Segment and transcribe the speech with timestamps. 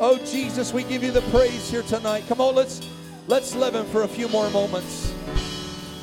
[0.00, 2.22] Oh Jesus, we give you the praise here tonight.
[2.28, 2.88] Come on, let's
[3.26, 5.12] let's live him for a few more moments.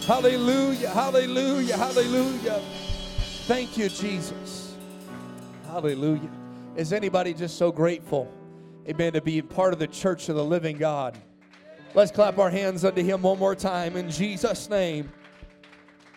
[0.06, 2.62] Hallelujah, hallelujah, hallelujah.
[3.48, 4.76] Thank you, Jesus.
[5.68, 6.30] Hallelujah.
[6.76, 8.30] Is anybody just so grateful,
[8.86, 11.18] amen, to be part of the church of the living God?
[11.94, 15.10] Let's clap our hands unto him one more time in Jesus' name.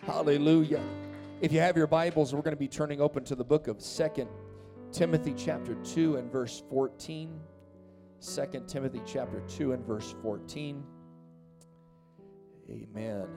[0.05, 0.83] Hallelujah.
[1.39, 3.79] If you have your Bibles, we're going to be turning open to the book of
[3.81, 4.27] Second
[4.91, 7.39] Timothy chapter 2 and verse 14.
[8.21, 10.83] 2 Timothy chapter 2 and verse 14.
[12.69, 13.27] Amen.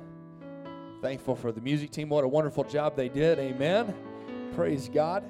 [1.01, 2.09] Thankful for the music team.
[2.09, 3.39] What a wonderful job they did.
[3.39, 3.95] Amen.
[4.55, 5.25] Praise God.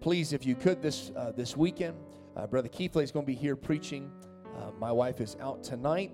[0.00, 1.96] Please, if you could, this uh, this weekend,
[2.36, 4.10] uh, Brother Keithley is going to be here preaching.
[4.56, 6.12] Uh, my wife is out tonight,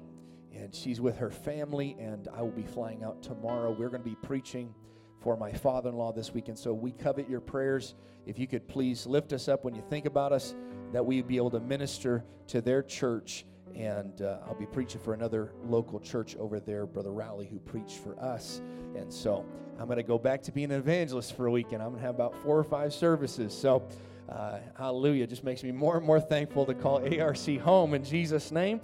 [0.53, 3.70] and she's with her family, and I will be flying out tomorrow.
[3.70, 4.75] We're going to be preaching
[5.23, 6.59] for my father in law this weekend.
[6.59, 7.95] So we covet your prayers.
[8.27, 10.55] If you could please lift us up when you think about us,
[10.93, 13.47] that we would be able to minister to their church.
[13.75, 17.98] And uh, I'll be preaching for another local church over there, Brother Rowley, who preached
[17.98, 18.61] for us.
[18.95, 19.47] And so
[19.79, 21.83] I'm going to go back to being an evangelist for a weekend.
[21.83, 23.57] I'm going to have about four or five services.
[23.57, 23.89] So,
[24.29, 25.27] uh, hallelujah.
[25.27, 28.81] Just makes me more and more thankful to call ARC home in Jesus' name.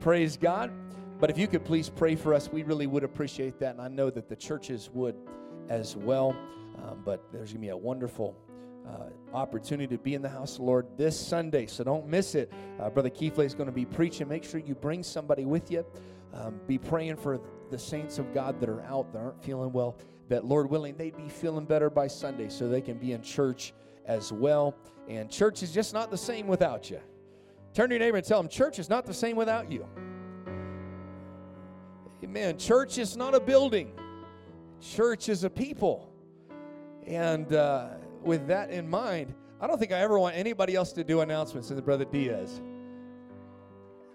[0.00, 0.70] Praise God.
[1.18, 3.72] But if you could please pray for us, we really would appreciate that.
[3.72, 5.16] And I know that the churches would
[5.68, 6.36] as well.
[6.82, 8.36] Um, but there's going to be a wonderful
[8.86, 12.34] uh, opportunity to be in the house of the Lord this Sunday, so don't miss
[12.34, 12.52] it.
[12.80, 14.28] Uh, Brother Keithley is going to be preaching.
[14.28, 15.84] Make sure you bring somebody with you.
[16.32, 19.96] Um, be praying for the saints of God that are out that aren't feeling well,
[20.28, 23.72] that Lord willing, they'd be feeling better by Sunday so they can be in church
[24.04, 24.74] as well.
[25.08, 27.00] And church is just not the same without you.
[27.74, 29.86] Turn to your neighbor and tell them, church is not the same without you.
[32.24, 32.58] Amen.
[32.58, 33.92] Church is not a building.
[34.80, 36.12] Church is a people.
[37.06, 37.88] And uh,
[38.22, 41.68] with that in mind, I don't think I ever want anybody else to do announcements
[41.68, 42.60] than the Brother Diaz.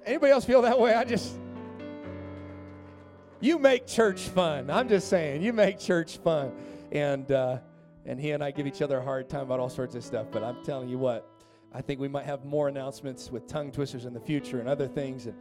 [0.06, 0.94] Anybody else feel that way?
[0.94, 1.38] I just.
[3.42, 4.70] You make church fun.
[4.70, 6.54] I'm just saying, you make church fun.
[6.94, 7.58] And, uh,
[8.06, 10.28] and he and I give each other a hard time about all sorts of stuff.
[10.32, 11.30] But I'm telling you what,
[11.74, 14.88] I think we might have more announcements with tongue twisters in the future and other
[14.88, 15.26] things.
[15.26, 15.36] And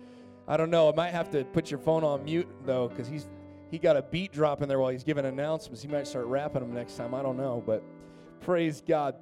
[0.48, 0.90] I don't know.
[0.90, 3.28] I might have to put your phone on mute, though, because he's
[3.72, 5.80] he got a beat drop in there while he's giving announcements.
[5.80, 7.14] He might start rapping them next time.
[7.14, 7.82] I don't know, but
[8.42, 9.14] praise God.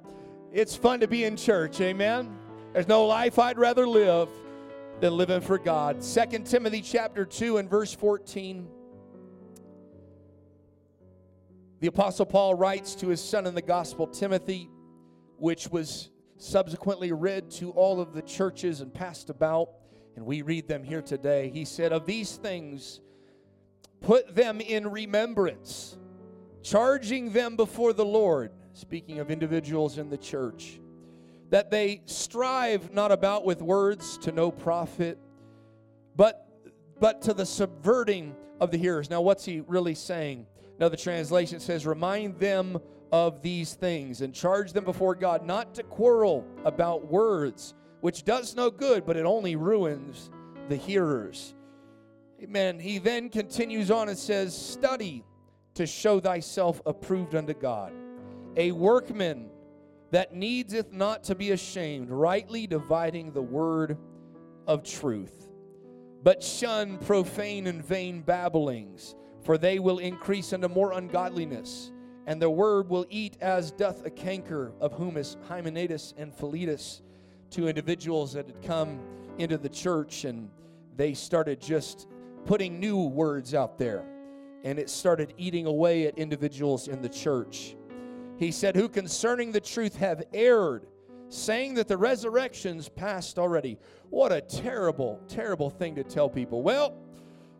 [0.51, 2.37] It's fun to be in church, amen.
[2.73, 4.27] There's no life I'd rather live
[4.99, 6.03] than living for God.
[6.03, 8.67] Second Timothy chapter 2 and verse 14.
[11.79, 14.69] The apostle Paul writes to his son in the gospel Timothy,
[15.37, 19.69] which was subsequently read to all of the churches and passed about,
[20.17, 21.49] and we read them here today.
[21.53, 22.99] He said, Of these things
[24.01, 25.97] Put them in remembrance,
[26.63, 30.79] charging them before the Lord, speaking of individuals in the church,
[31.49, 35.17] that they strive not about with words to no profit,
[36.15, 36.47] but
[36.99, 39.09] but to the subverting of the hearers.
[39.09, 40.45] Now, what's he really saying?
[40.77, 42.79] Another translation says, Remind them
[43.11, 48.55] of these things and charge them before God not to quarrel about words, which does
[48.55, 50.29] no good, but it only ruins
[50.69, 51.55] the hearers.
[52.43, 52.79] Amen.
[52.79, 55.23] He then continues on and says, Study
[55.75, 57.93] to show thyself approved unto God,
[58.57, 59.49] a workman
[60.09, 63.95] that needeth not to be ashamed, rightly dividing the word
[64.65, 65.49] of truth.
[66.23, 71.91] But shun profane and vain babblings, for they will increase unto more ungodliness,
[72.25, 77.03] and the word will eat as doth a canker, of whom is Hymenaeus and Philetus,
[77.51, 78.99] two individuals that had come
[79.37, 80.49] into the church, and
[80.95, 82.07] they started just
[82.45, 84.05] putting new words out there,
[84.63, 87.75] and it started eating away at individuals in the church.
[88.37, 90.87] He said, Who concerning the truth have erred,
[91.29, 93.77] saying that the resurrection's past already.
[94.09, 96.61] What a terrible, terrible thing to tell people.
[96.61, 96.97] Well,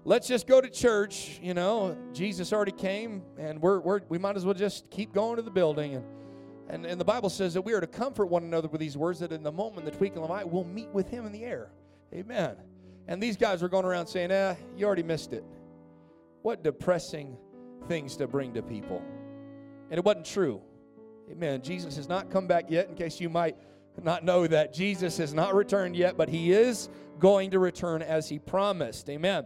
[0.04, 1.40] let's just go to church.
[1.42, 5.38] You know, Jesus already came, and we're, we're, we might as well just keep going
[5.38, 5.96] to the building.
[5.96, 6.06] And,
[6.70, 9.20] and, and the Bible says that we are to comfort one another with these words,
[9.20, 11.44] that in the moment, the twinkling of an eye, we'll meet with him in the
[11.44, 11.72] air.
[12.14, 12.56] Amen.
[13.12, 15.44] And these guys were going around saying, eh, you already missed it.
[16.44, 17.36] What depressing
[17.90, 19.02] things to bring to people.
[19.90, 20.62] And it wasn't true.
[21.30, 21.62] Amen.
[21.62, 23.58] Jesus has not come back yet, in case you might
[24.02, 24.74] not know that.
[24.74, 26.88] Jesus has not returned yet, but he is
[27.20, 29.10] going to return as he promised.
[29.10, 29.46] Amen.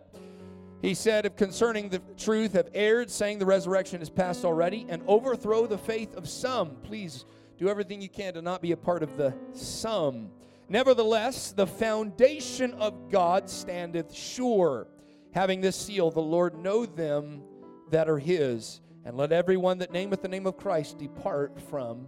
[0.83, 5.01] He said, if concerning the truth have erred, saying the resurrection is past already, and
[5.07, 6.75] overthrow the faith of some.
[6.83, 7.25] Please
[7.57, 10.29] do everything you can to not be a part of the some.
[10.67, 14.87] Nevertheless, the foundation of God standeth sure.
[15.33, 17.43] Having this seal, the Lord know them
[17.91, 22.07] that are his, and let everyone that nameth the name of Christ depart from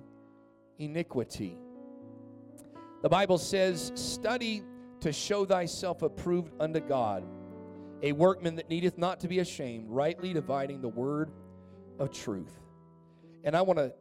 [0.79, 1.57] iniquity.
[3.03, 4.63] The Bible says, Study
[5.01, 7.23] to show thyself approved unto God,
[8.01, 11.29] a workman that needeth not to be ashamed, rightly dividing the word
[11.99, 12.59] of truth.
[13.43, 13.93] And I want to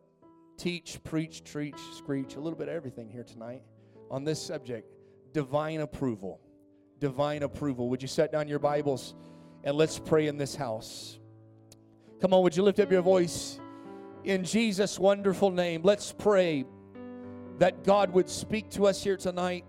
[0.56, 3.62] teach, preach, treach, screech, a little bit of everything here tonight
[4.11, 4.93] on this subject
[5.32, 6.41] divine approval.
[6.99, 7.91] Divine approval.
[7.91, 9.14] Would you set down your Bibles
[9.64, 11.19] and let's pray in this house?
[12.20, 13.61] Come on, would you lift up your voice
[14.25, 15.82] in Jesus' wonderful name?
[15.82, 16.64] Let's pray
[17.58, 19.64] that God would speak to us here tonight.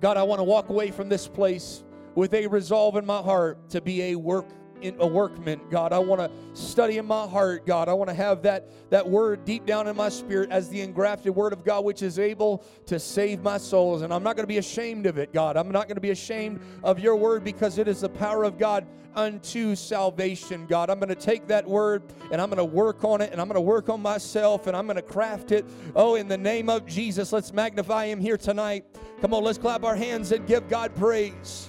[0.00, 1.82] God, I want to walk away from this place
[2.14, 4.46] with a resolve in my heart to be a work
[4.82, 5.92] in a workman, God.
[5.92, 6.30] I want to
[6.60, 7.88] study in my heart, God.
[7.88, 11.34] I want to have that, that word deep down in my spirit as the engrafted
[11.34, 14.02] word of God, which is able to save my souls.
[14.02, 15.56] And I'm not going to be ashamed of it, God.
[15.56, 18.58] I'm not going to be ashamed of your word because it is the power of
[18.58, 20.90] God unto salvation, God.
[20.90, 23.46] I'm going to take that word and I'm going to work on it and I'm
[23.46, 25.64] going to work on myself and I'm going to craft it.
[25.94, 28.84] Oh, in the name of Jesus, let's magnify him here tonight.
[29.20, 31.68] Come on, let's clap our hands and give God praise.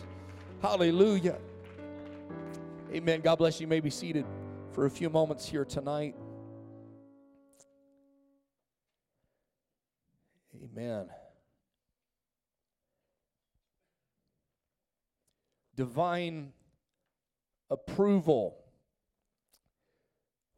[0.62, 1.38] Hallelujah.
[2.94, 3.22] Amen.
[3.22, 3.64] God bless you.
[3.64, 4.24] you may be seated
[4.72, 6.16] for a few moments here tonight.
[10.64, 11.08] Amen.
[15.76, 16.54] Divine
[17.72, 18.60] approval.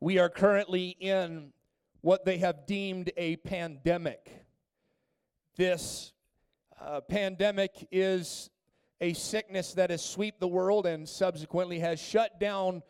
[0.01, 1.53] We are currently in
[2.01, 4.45] what they have deemed a pandemic.
[5.55, 6.11] This
[6.81, 8.49] uh, pandemic is
[9.01, 12.81] a sickness that has swept the world and subsequently has shut down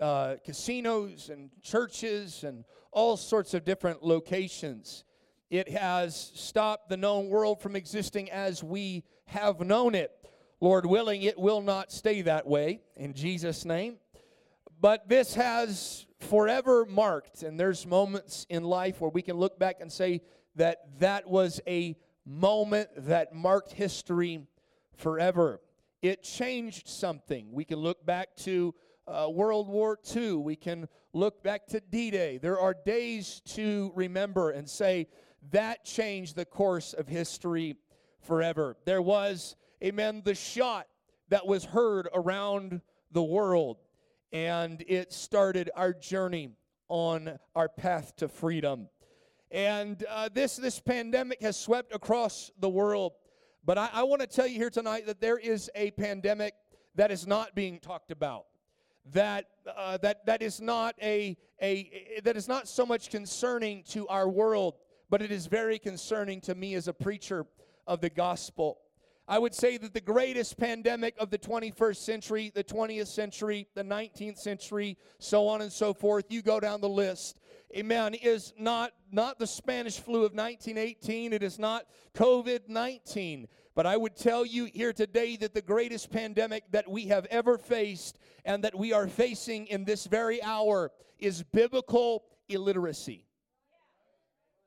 [0.00, 5.04] uh, casinos and churches and all sorts of different locations.
[5.50, 10.10] It has stopped the known world from existing as we have known it.
[10.60, 13.96] Lord willing, it will not stay that way in Jesus' name.
[14.80, 19.76] But this has forever marked, and there's moments in life where we can look back
[19.80, 20.22] and say
[20.56, 21.96] that that was a
[22.26, 24.46] moment that marked history
[24.96, 25.60] forever.
[26.02, 27.52] It changed something.
[27.52, 28.74] We can look back to
[29.06, 30.34] uh, World War II.
[30.34, 32.38] We can look back to D Day.
[32.38, 35.08] There are days to remember and say
[35.50, 37.76] that changed the course of history
[38.20, 38.76] forever.
[38.84, 40.86] There was, amen, the shot
[41.28, 42.80] that was heard around
[43.12, 43.78] the world,
[44.32, 46.50] and it started our journey
[46.88, 48.88] on our path to freedom.
[49.50, 53.12] And uh, this, this pandemic has swept across the world.
[53.66, 56.54] But I, I want to tell you here tonight that there is a pandemic
[56.96, 58.46] that is not being talked about.
[59.12, 59.46] That
[59.76, 64.28] uh, that that is not a, a that is not so much concerning to our
[64.28, 64.74] world,
[65.10, 67.46] but it is very concerning to me as a preacher
[67.86, 68.78] of the gospel.
[69.26, 73.82] I would say that the greatest pandemic of the 21st century, the 20th century, the
[73.82, 77.38] 19th century, so on and so forth, you go down the list,
[77.74, 81.32] amen, is not, not the Spanish flu of 1918.
[81.32, 81.84] It is not
[82.14, 83.48] COVID 19.
[83.74, 87.58] But I would tell you here today that the greatest pandemic that we have ever
[87.58, 93.26] faced and that we are facing in this very hour is biblical illiteracy.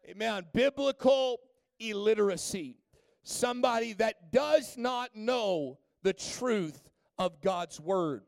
[0.09, 0.45] Amen.
[0.53, 1.39] Biblical
[1.79, 2.77] illiteracy
[3.27, 8.23] somebody that does not know the truth of God's word.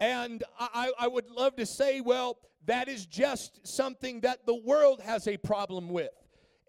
[0.00, 5.00] And I, I, would love to say, well, that is just something that the world
[5.00, 6.10] has a problem with.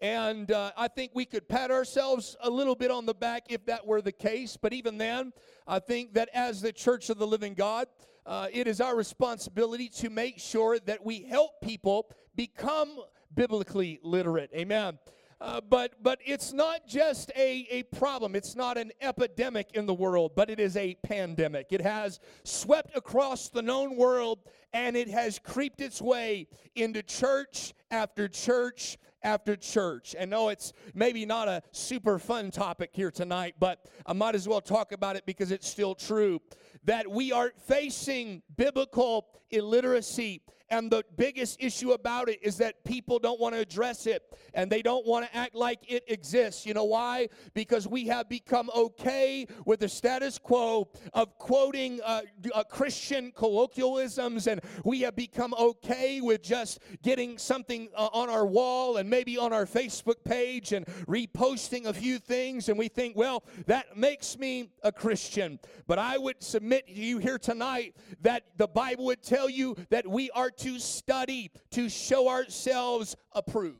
[0.00, 3.66] And uh, I think we could pat ourselves a little bit on the back if
[3.66, 4.56] that were the case.
[4.60, 5.32] But even then,
[5.66, 7.86] I think that as the church of the living God,
[8.26, 12.98] uh, it is our responsibility to make sure that we help people become
[13.34, 14.50] biblically literate.
[14.54, 14.98] Amen.
[15.40, 18.36] Uh, but but it's not just a, a problem.
[18.36, 21.68] It's not an epidemic in the world, but it is a pandemic.
[21.70, 24.40] It has swept across the known world
[24.74, 30.14] and it has creeped its way into church after church after church.
[30.18, 34.46] And no, it's maybe not a super fun topic here tonight, but I might as
[34.46, 36.40] well talk about it because it's still true
[36.84, 43.18] that we are facing biblical illiteracy and the biggest issue about it is that people
[43.18, 44.22] don't want to address it
[44.54, 46.64] and they don't want to act like it exists.
[46.64, 47.28] You know why?
[47.54, 52.22] Because we have become okay with the status quo of quoting uh,
[52.54, 58.46] uh, Christian colloquialisms and we have become okay with just getting something uh, on our
[58.46, 63.16] wall and maybe on our Facebook page and reposting a few things and we think,
[63.16, 65.58] well, that makes me a Christian.
[65.86, 70.06] But I would submit to you here tonight that the Bible would tell you that
[70.06, 73.78] we are to study to show ourselves approved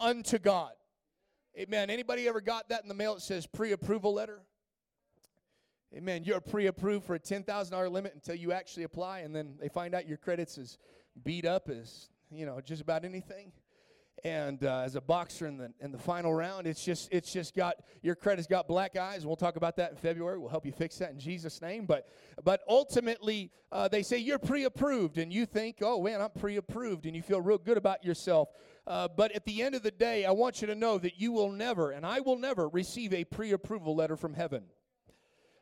[0.00, 0.72] unto God.
[1.58, 1.90] Amen.
[1.90, 3.14] Anybody ever got that in the mail?
[3.14, 4.40] It says pre-approval letter.
[5.96, 6.22] Amen.
[6.24, 9.68] You're pre-approved for a ten thousand dollar limit until you actually apply, and then they
[9.68, 10.78] find out your credits is
[11.24, 13.52] beat up as you know just about anything.
[14.24, 17.54] And uh, as a boxer in the in the final round, it's just it's just
[17.54, 19.24] got your credit's got black eyes.
[19.24, 20.38] We'll talk about that in February.
[20.38, 21.86] We'll help you fix that in Jesus' name.
[21.86, 22.08] But
[22.42, 27.14] but ultimately, uh, they say you're pre-approved, and you think, oh man, I'm pre-approved, and
[27.14, 28.48] you feel real good about yourself.
[28.86, 31.30] Uh, but at the end of the day, I want you to know that you
[31.30, 34.64] will never, and I will never, receive a pre-approval letter from heaven.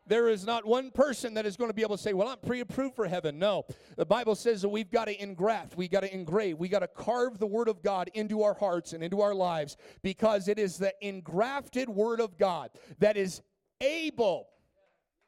[0.06, 2.38] There is not one person that is going to be able to say, Well, I'm
[2.38, 3.38] pre approved for heaven.
[3.38, 3.64] No.
[3.96, 6.88] The Bible says that we've got to engraft, we got to engrave, we got to
[6.88, 10.78] carve the Word of God into our hearts and into our lives because it is
[10.78, 13.42] the engrafted Word of God that is
[13.80, 14.48] able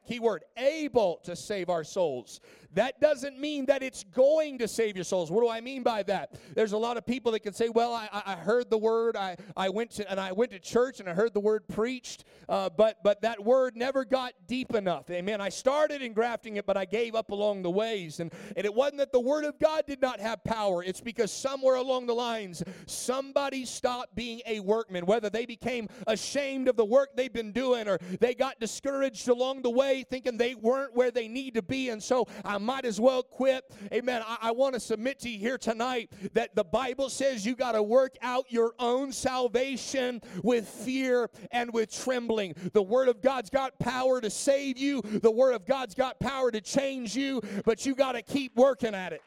[0.07, 2.39] keyword able to save our souls
[2.73, 5.31] that doesn't mean that it's going to save your souls.
[5.31, 6.35] What do I mean by that?
[6.53, 9.15] There's a lot of people that can say, "Well, I, I heard the word.
[9.15, 12.25] I, I went to and I went to church and I heard the word preached,
[12.47, 15.41] uh, but but that word never got deep enough." Amen.
[15.41, 18.73] I started in grafting it, but I gave up along the ways, and and it
[18.73, 20.83] wasn't that the word of God did not have power.
[20.83, 25.05] It's because somewhere along the lines, somebody stopped being a workman.
[25.05, 29.63] Whether they became ashamed of the work they've been doing, or they got discouraged along
[29.63, 32.99] the way, thinking they weren't where they need to be, and so I might as
[32.99, 33.65] well quit.
[33.93, 34.21] Amen.
[34.25, 37.73] I, I want to submit to you here tonight that the Bible says you got
[37.73, 42.55] to work out your own salvation with fear and with trembling.
[42.73, 46.51] The Word of God's got power to save you, the Word of God's got power
[46.51, 49.21] to change you, but you got to keep working at it.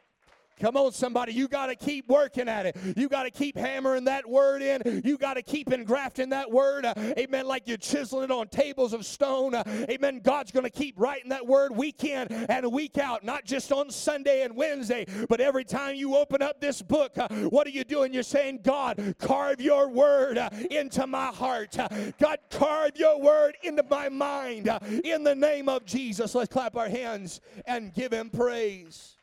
[0.63, 1.33] Come on, somebody.
[1.33, 2.77] You got to keep working at it.
[2.97, 5.03] You got to keep hammering that word in.
[5.05, 6.85] You got to keep engrafting that word.
[6.85, 7.49] Uh, amen.
[7.49, 9.57] Like you're chiseling it on tables of stone.
[9.57, 10.21] Uh, amen.
[10.23, 13.91] God's going to keep writing that word week in and week out, not just on
[13.91, 17.83] Sunday and Wednesday, but every time you open up this book, uh, what are you
[17.83, 18.15] doing?
[18.15, 20.39] You're saying, God, carve your word
[20.71, 21.77] into my heart.
[22.21, 24.69] God, carve your word into my mind.
[25.03, 29.17] In the name of Jesus, let's clap our hands and give him praise.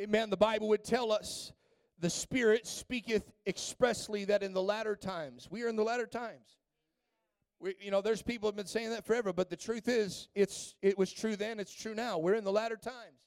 [0.00, 0.30] Amen.
[0.30, 1.52] The Bible would tell us
[1.98, 6.56] the Spirit speaketh expressly that in the latter times, we are in the latter times.
[7.60, 10.74] We, you know, there's people have been saying that forever, but the truth is, it's
[10.80, 12.16] it was true then, it's true now.
[12.16, 13.20] We're in the latter times.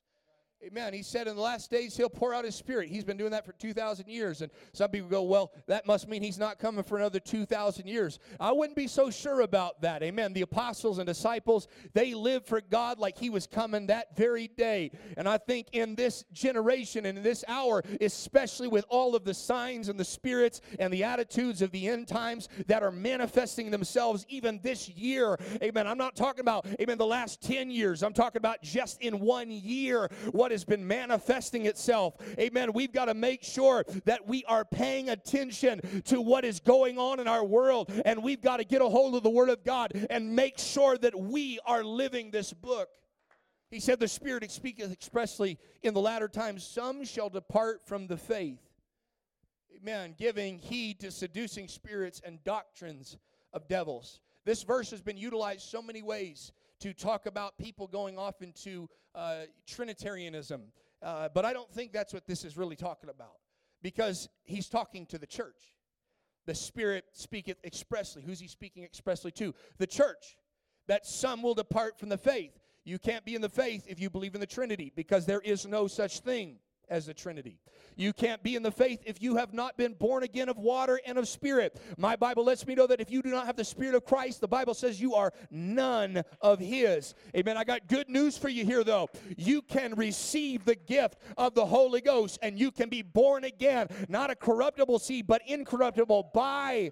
[0.65, 0.93] Amen.
[0.93, 2.87] He said in the last days he'll pour out his spirit.
[2.87, 4.41] He's been doing that for 2,000 years.
[4.41, 8.19] And some people go, well, that must mean he's not coming for another 2,000 years.
[8.39, 10.03] I wouldn't be so sure about that.
[10.03, 10.31] Amen.
[10.31, 14.91] The apostles and disciples, they lived for God like he was coming that very day.
[15.17, 19.33] And I think in this generation and in this hour, especially with all of the
[19.33, 24.25] signs and the spirits and the attitudes of the end times that are manifesting themselves
[24.29, 25.37] even this year.
[25.61, 25.87] Amen.
[25.87, 28.01] I'm not talking about, amen, the last 10 years.
[28.01, 32.15] I'm talking about just in one year what has been manifesting itself.
[32.39, 32.71] Amen.
[32.71, 37.19] We've got to make sure that we are paying attention to what is going on
[37.19, 39.91] in our world, and we've got to get a hold of the Word of God
[40.09, 42.89] and make sure that we are living this book.
[43.69, 48.17] He said, The Spirit speaketh expressly in the latter times, some shall depart from the
[48.17, 48.61] faith.
[49.75, 50.15] Amen.
[50.17, 53.17] Giving heed to seducing spirits and doctrines
[53.51, 54.21] of devils.
[54.45, 56.51] This verse has been utilized so many ways
[56.83, 60.63] to talk about people going off into uh, Trinitarianism.
[61.01, 63.37] Uh, but I don't think that's what this is really talking about
[63.81, 65.77] because he's talking to the church.
[66.45, 68.21] The Spirit speaketh expressly.
[68.21, 69.55] Who's he speaking expressly to?
[69.77, 70.35] The church.
[70.87, 72.51] That some will depart from the faith.
[72.83, 75.65] You can't be in the faith if you believe in the Trinity because there is
[75.65, 76.57] no such thing
[76.89, 77.57] as the Trinity.
[77.95, 80.99] You can't be in the faith if you have not been born again of water
[81.05, 81.79] and of spirit.
[81.97, 84.41] My Bible lets me know that if you do not have the Spirit of Christ,
[84.41, 87.13] the Bible says you are none of His.
[87.35, 87.57] Amen.
[87.57, 89.09] I got good news for you here, though.
[89.37, 93.87] You can receive the gift of the Holy Ghost and you can be born again,
[94.09, 96.91] not a corruptible seed, but incorruptible by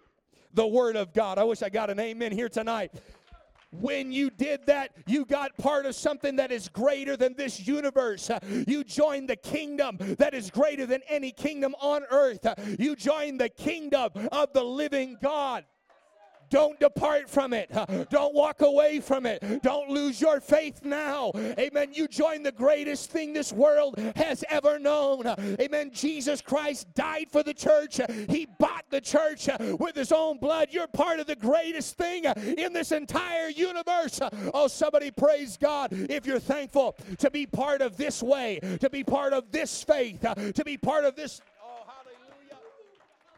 [0.54, 1.38] the Word of God.
[1.38, 2.92] I wish I got an amen here tonight.
[3.72, 8.30] When you did that, you got part of something that is greater than this universe.
[8.68, 12.46] You joined the kingdom that is greater than any kingdom on earth.
[12.78, 15.64] You joined the kingdom of the living God.
[16.52, 17.72] Don't depart from it.
[18.10, 19.64] Don't walk away from it.
[19.64, 21.32] Don't lose your faith now.
[21.58, 21.94] Amen.
[21.94, 25.26] You join the greatest thing this world has ever known.
[25.60, 25.92] Amen.
[25.92, 28.00] Jesus Christ died for the church.
[28.30, 30.68] He bought the church with his own blood.
[30.72, 34.20] You're part of the greatest thing in this entire universe.
[34.54, 39.04] Oh, somebody praise God if you're thankful to be part of this way, to be
[39.06, 41.42] part of this faith, to be part of this.
[41.64, 42.60] Oh, hallelujah.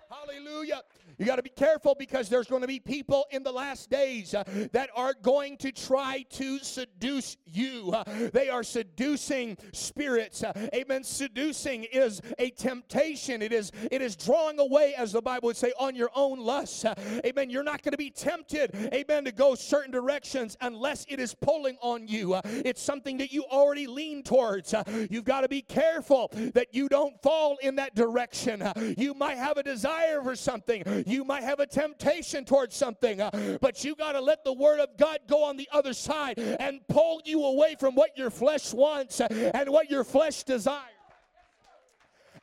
[0.09, 0.81] Hallelujah.
[1.17, 4.33] You got to be careful because there's going to be people in the last days
[4.33, 7.91] uh, that are going to try to seduce you.
[7.93, 8.03] Uh,
[8.33, 10.43] they are seducing spirits.
[10.43, 11.03] Uh, amen.
[11.03, 13.41] Seducing is a temptation.
[13.41, 16.85] It is it is drawing away, as the Bible would say, on your own lusts.
[16.85, 16.93] Uh,
[17.25, 17.49] amen.
[17.49, 21.77] You're not going to be tempted, amen, to go certain directions unless it is pulling
[21.81, 22.39] on you.
[22.43, 24.73] It's something that you already lean towards.
[25.09, 28.63] You've got to be careful that you don't fall in that direction.
[28.97, 30.83] you might have a desire for something.
[31.05, 34.79] You might have a temptation towards something, uh, but you got to let the Word
[34.79, 38.73] of God go on the other side and pull you away from what your flesh
[38.73, 40.89] wants and what your flesh desires.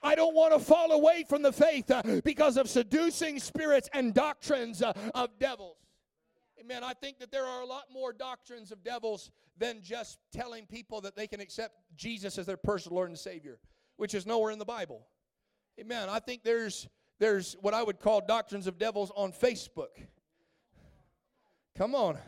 [0.02, 4.14] I don't want to fall away from the faith uh, because of seducing spirits and
[4.14, 5.76] doctrines uh, of devils.
[6.58, 6.82] Amen.
[6.82, 11.00] I think that there are a lot more doctrines of devils than just telling people
[11.02, 13.58] that they can accept Jesus as their personal Lord and Savior,
[13.96, 15.06] which is nowhere in the Bible.
[15.78, 16.08] Amen.
[16.08, 16.88] I think there's
[17.20, 19.90] there's what I would call doctrines of devils on Facebook.
[21.76, 22.18] Come on.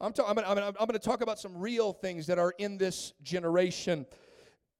[0.00, 4.06] I'm, ta- I'm, I'm gonna talk about some real things that are in this generation.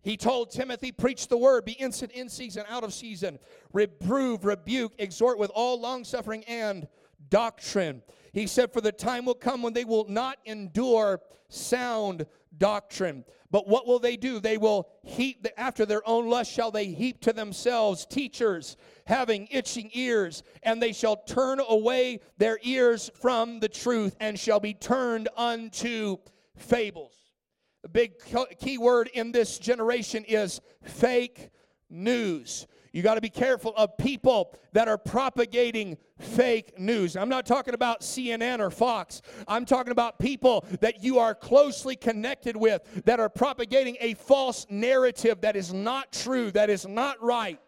[0.00, 3.40] He told Timothy, Preach the word, be instant in season, out of season,
[3.72, 6.86] reprove, rebuke, exhort with all long suffering and
[7.28, 8.02] doctrine.
[8.32, 13.24] He said, For the time will come when they will not endure sound doctrine.
[13.50, 14.40] But what will they do?
[14.40, 18.76] They will heap, after their own lust, shall they heap to themselves teachers
[19.06, 24.60] having itching ears, and they shall turn away their ears from the truth and shall
[24.60, 26.18] be turned unto
[26.56, 27.14] fables.
[27.82, 28.12] The big
[28.58, 31.48] key word in this generation is fake
[31.88, 32.66] news.
[32.92, 37.16] You got to be careful of people that are propagating fake news.
[37.16, 39.22] I'm not talking about CNN or Fox.
[39.46, 44.66] I'm talking about people that you are closely connected with that are propagating a false
[44.70, 47.60] narrative that is not true, that is not right.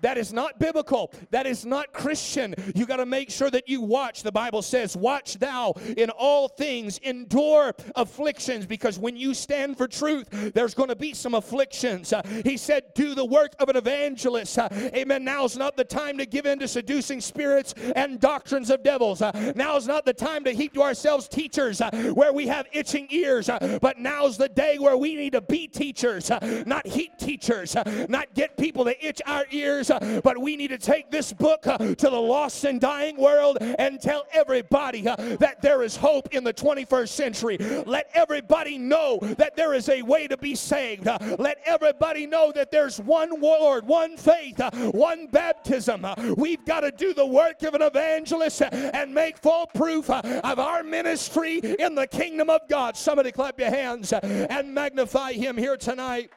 [0.00, 1.12] That is not biblical.
[1.30, 2.54] That is not Christian.
[2.74, 4.22] You got to make sure that you watch.
[4.22, 9.88] The Bible says, Watch thou in all things, endure afflictions, because when you stand for
[9.88, 12.12] truth, there's going to be some afflictions.
[12.12, 14.58] Uh, he said, Do the work of an evangelist.
[14.58, 15.24] Uh, amen.
[15.24, 19.22] Now's not the time to give in to seducing spirits and doctrines of devils.
[19.22, 23.06] Uh, now's not the time to heap to ourselves teachers uh, where we have itching
[23.10, 27.16] ears, uh, but now's the day where we need to be teachers, uh, not heap
[27.18, 27.76] teachers,
[28.08, 31.66] not get people to itch our ears uh, but we need to take this book
[31.66, 36.34] uh, to the lost and dying world and tell everybody uh, that there is hope
[36.34, 37.58] in the 21st century.
[37.86, 41.06] Let everybody know that there is a way to be saved.
[41.38, 44.60] Let everybody know that there's one Lord, one faith,
[44.92, 46.06] one baptism.
[46.36, 50.82] We've got to do the work of an evangelist and make full proof of our
[50.82, 52.96] ministry in the kingdom of God.
[52.96, 56.30] Somebody clap your hands and magnify him here tonight.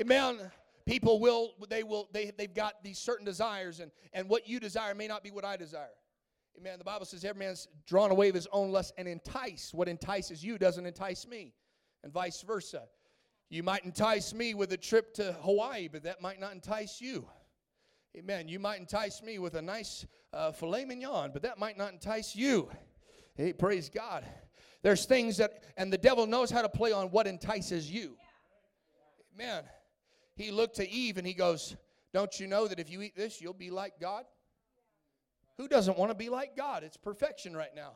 [0.00, 0.50] Amen
[0.86, 4.94] people will they will they, they've got these certain desires and and what you desire
[4.94, 5.88] may not be what i desire.
[6.58, 6.78] Amen.
[6.78, 10.44] The bible says every man's drawn away of his own lust and enticed what entices
[10.44, 11.52] you doesn't entice me
[12.02, 12.84] and vice versa.
[13.50, 17.26] You might entice me with a trip to hawaii but that might not entice you.
[18.16, 18.46] Amen.
[18.46, 22.36] You might entice me with a nice uh, filet mignon but that might not entice
[22.36, 22.70] you.
[23.34, 24.24] Hey praise god.
[24.82, 28.16] There's things that and the devil knows how to play on what entices you.
[29.34, 29.64] Amen
[30.36, 31.76] he looked to Eve and he goes,
[32.12, 34.24] Don't you know that if you eat this, you'll be like God?
[35.56, 36.82] Who doesn't want to be like God?
[36.82, 37.92] It's perfection right now.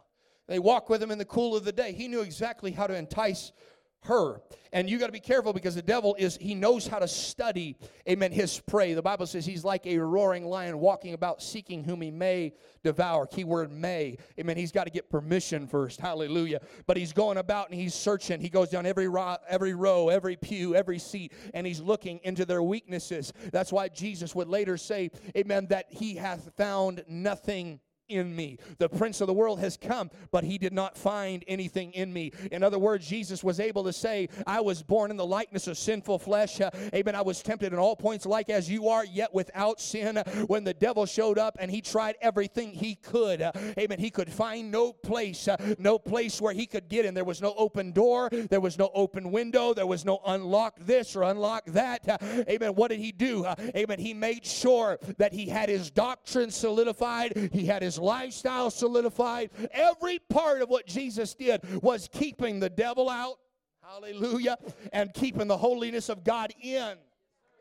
[0.46, 1.92] They walk with him in the cool of the day.
[1.92, 3.53] He knew exactly how to entice
[4.02, 4.40] her.
[4.72, 7.76] And you got to be careful because the devil is, he knows how to study,
[8.08, 8.92] amen, his prey.
[8.94, 13.26] The Bible says he's like a roaring lion walking about seeking whom he may devour.
[13.26, 14.18] Keyword may.
[14.38, 14.56] Amen.
[14.56, 16.00] He's got to get permission first.
[16.00, 16.61] Hallelujah.
[16.87, 18.40] But he's going about and he's searching.
[18.40, 19.08] He goes down every
[19.48, 23.32] every row, every pew, every seat, and he's looking into their weaknesses.
[23.52, 28.59] That's why Jesus would later say, amen, that he hath found nothing in me.
[28.79, 32.33] The prince of the world has come, but he did not find anything in me.
[32.53, 35.79] In other words, Jesus was able to say, I was born in the likeness of
[35.79, 36.61] sinful flesh.
[36.94, 37.14] Amen.
[37.14, 40.16] I was tempted in all points like as you are, yet without sin.
[40.47, 43.42] When the devil showed up and he tried everything he could,
[43.79, 47.14] amen, he could find no place, no place where he could get in.
[47.14, 51.14] There was no open door, there was no open window, there was no unlock this
[51.16, 52.23] or unlock that.
[52.49, 52.75] Amen.
[52.75, 53.47] What did he do?
[53.77, 53.99] Amen.
[53.99, 59.50] He made sure that he had his doctrine solidified, he had his lifestyle solidified.
[59.72, 63.37] Every part of what Jesus did was keeping the devil out.
[63.82, 64.56] Hallelujah.
[64.92, 66.96] And keeping the holiness of God in.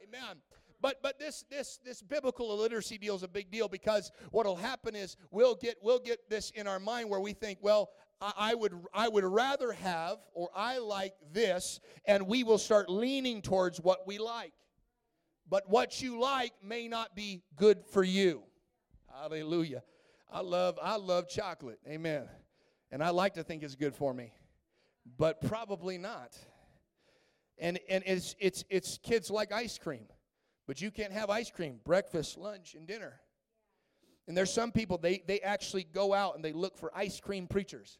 [0.03, 0.37] Amen.
[0.81, 4.95] But but this this this biblical illiteracy deal is a big deal because what'll happen
[4.95, 7.89] is we'll get we'll get this in our mind where we think, well,
[8.21, 13.41] I would I would rather have or I like this, and we will start leaning
[13.41, 14.53] towards what we like.
[15.49, 18.43] but what you like may not be good for you.
[19.13, 19.81] Hallelujah.
[20.31, 21.79] I love I love chocolate.
[21.87, 22.27] Amen.
[22.91, 24.33] And I like to think it's good for me,
[25.17, 26.37] but probably not.
[27.57, 30.07] And and it's it's it's kids like ice cream,
[30.67, 33.19] but you can't have ice cream breakfast, lunch, and dinner.
[34.27, 37.47] And there's some people they they actually go out and they look for ice cream
[37.47, 37.97] preachers.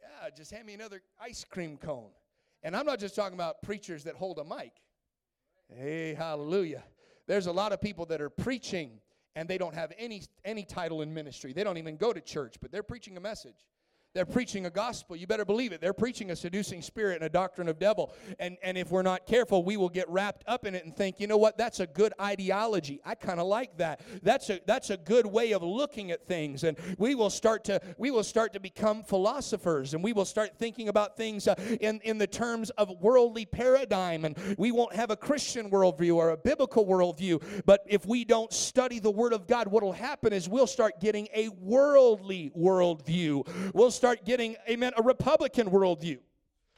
[0.00, 2.10] Yeah, just hand me another ice cream cone.
[2.62, 4.72] And I'm not just talking about preachers that hold a mic.
[5.68, 6.84] Hey, hallelujah.
[7.26, 9.00] There's a lot of people that are preaching
[9.36, 11.52] and they don't have any any title in ministry.
[11.52, 13.66] They don't even go to church, but they're preaching a message.
[14.16, 15.14] They're preaching a gospel.
[15.14, 15.82] You better believe it.
[15.82, 18.14] They're preaching a seducing spirit and a doctrine of devil.
[18.38, 21.20] And, and if we're not careful, we will get wrapped up in it and think,
[21.20, 22.98] you know what, that's a good ideology.
[23.04, 24.00] I kind of like that.
[24.22, 26.64] That's a that's a good way of looking at things.
[26.64, 30.56] And we will start to we will start to become philosophers and we will start
[30.58, 34.24] thinking about things uh, in, in the terms of worldly paradigm.
[34.24, 37.66] And we won't have a Christian worldview or a biblical worldview.
[37.66, 41.00] But if we don't study the Word of God, what will happen is we'll start
[41.02, 43.46] getting a worldly worldview.
[43.74, 46.18] We'll start start getting, amen, a Republican worldview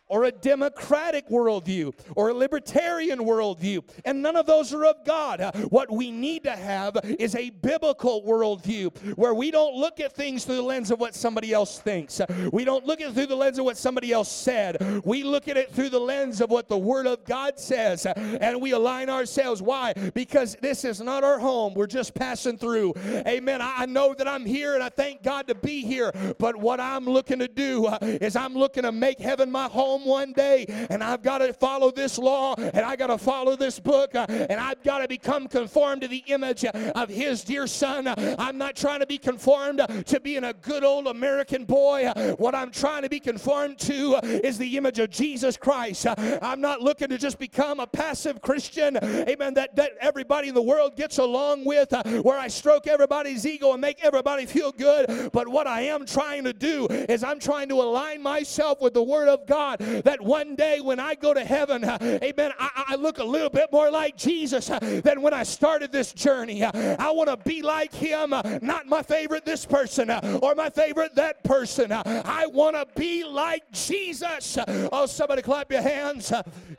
[0.08, 3.82] or a democratic worldview or a libertarian worldview.
[4.04, 5.40] And none of those are of God.
[5.70, 10.44] What we need to have is a biblical worldview where we don't look at things
[10.44, 12.20] through the lens of what somebody else thinks.
[12.52, 15.02] We don't look at it through the lens of what somebody else said.
[15.04, 18.06] We look at it through the lens of what the Word of God says.
[18.06, 19.62] And we align ourselves.
[19.62, 19.92] Why?
[20.14, 21.74] Because this is not our home.
[21.74, 22.94] We're just passing through.
[23.26, 23.60] Amen.
[23.62, 26.12] I know that I'm here and I thank God to be here.
[26.38, 29.97] But what I'm looking to do uh, is I'm looking to make heaven my home
[29.98, 33.56] home one day and I've got to follow this law and I got to follow
[33.56, 37.66] this book uh, and I've got to become conformed to the image of his dear
[37.66, 38.12] son.
[38.38, 42.10] I'm not trying to be conformed to being a good old American boy.
[42.38, 46.06] What I'm trying to be conformed to is the image of Jesus Christ.
[46.42, 50.62] I'm not looking to just become a passive Christian, amen, that, that everybody in the
[50.62, 55.30] world gets along with, uh, where I stroke everybody's ego and make everybody feel good.
[55.32, 59.02] But what I am trying to do is I'm trying to align myself with the
[59.02, 62.94] Word of God that one day when I go to heaven, uh, amen, I, I
[62.96, 66.62] look a little bit more like Jesus uh, than when I started this journey.
[66.62, 70.54] Uh, I want to be like him, uh, not my favorite this person uh, or
[70.54, 71.92] my favorite that person.
[71.92, 74.58] Uh, I want to be like Jesus.
[74.92, 76.32] Oh, somebody clap your hands.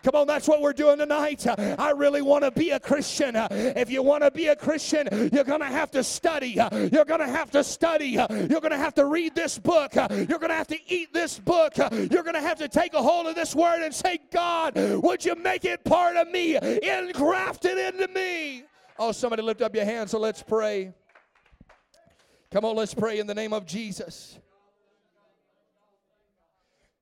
[0.04, 1.46] Come on, that's what we're doing tonight.
[1.48, 3.36] I really want to be a Christian.
[3.36, 6.50] If you want to be a Christian, you're going to have to study.
[6.50, 8.10] You're going to have to study.
[8.10, 9.96] You're going to have to read this book.
[9.96, 11.78] You're going to have to eat this book.
[11.78, 15.24] You're going to have to take a hold of this word and say, God, would
[15.24, 18.64] you make it part of me, engrafted into me?
[18.98, 20.94] Oh, somebody lift up your hands, so let's pray.
[22.52, 24.38] Come on, let's pray in the name of Jesus.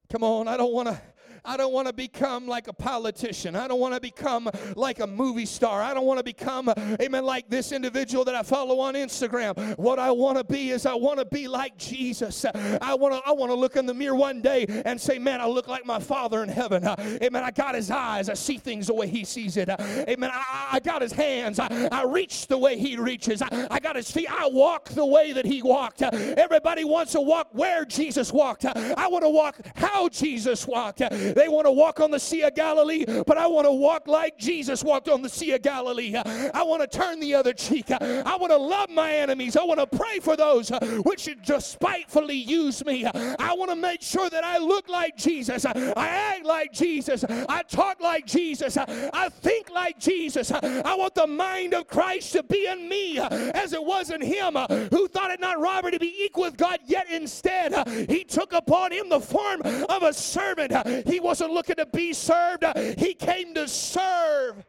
[0.09, 1.01] Come on, I don't want to
[1.45, 3.55] I don't want to become like a politician.
[3.55, 5.81] I don't want to become like a movie star.
[5.81, 6.69] I don't want to become,
[7.01, 9.77] amen, like this individual that I follow on Instagram.
[9.77, 12.45] What I want to be is I want to be like Jesus.
[12.81, 15.41] I want to I want to look in the mirror one day and say, man,
[15.41, 16.85] I look like my Father in heaven.
[16.87, 17.43] Amen.
[17.43, 18.29] I got his eyes.
[18.29, 19.69] I see things the way he sees it.
[19.69, 20.29] Amen.
[20.33, 21.59] I, I got his hands.
[21.59, 23.41] I, I reach the way he reaches.
[23.41, 24.27] I, I got his feet.
[24.29, 26.01] I walk the way that he walked.
[26.01, 28.65] Everybody wants to walk where Jesus walked.
[28.65, 31.01] I want to walk how Jesus walked.
[31.37, 34.39] They want to walk on the Sea of Galilee, but I want to walk like
[34.39, 36.15] Jesus walked on the Sea of Galilee.
[36.15, 37.91] I want to turn the other cheek.
[37.91, 39.55] I want to love my enemies.
[39.55, 40.69] I want to pray for those
[41.03, 43.05] which should despitefully use me.
[43.05, 45.63] I want to make sure that I look like Jesus.
[45.63, 47.23] I act like Jesus.
[47.23, 48.75] I talk like Jesus.
[48.75, 50.51] I think like Jesus.
[50.51, 54.55] I want the mind of Christ to be in me as it was in him
[54.89, 58.91] who thought it not robbery to be equal with God, yet instead he took upon
[58.91, 60.73] him the form of a servant.
[61.07, 62.63] He wasn't looking to be served,
[62.97, 64.65] he came to serve.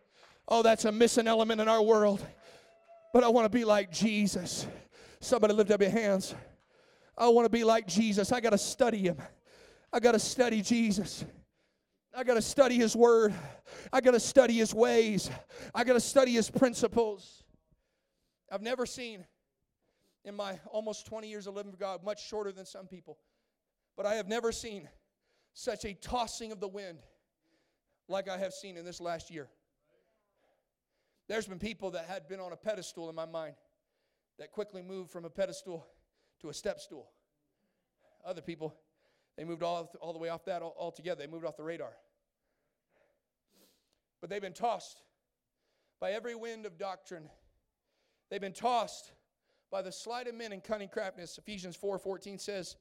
[0.46, 2.24] Oh, that's a missing element in our world.
[3.12, 4.66] But I want to be like Jesus.
[5.20, 6.34] Somebody lift up your hands.
[7.16, 8.32] I want to be like Jesus.
[8.32, 9.16] I got to study him.
[9.92, 11.24] I got to study Jesus.
[12.16, 13.34] I got to study his word.
[13.92, 15.30] I got to study his ways.
[15.74, 17.44] I got to study his principles.
[18.50, 19.24] I've never seen
[20.24, 23.18] in my almost 20 years of living for God, much shorter than some people,
[23.96, 24.88] but I have never seen
[25.54, 26.98] such a tossing of the wind
[28.08, 29.48] like I have seen in this last year.
[31.28, 33.54] There's been people that had been on a pedestal in my mind
[34.38, 35.87] that quickly moved from a pedestal
[36.40, 37.11] to a step stool.
[38.24, 38.74] Other people,
[39.37, 41.20] they moved all, all the way off that altogether.
[41.20, 41.92] They moved off the radar.
[44.20, 45.02] But they've been tossed
[46.00, 47.28] by every wind of doctrine.
[48.30, 49.12] They've been tossed
[49.70, 51.38] by the sleight of men and cunning craftiness.
[51.38, 52.76] Ephesians 4 14 says,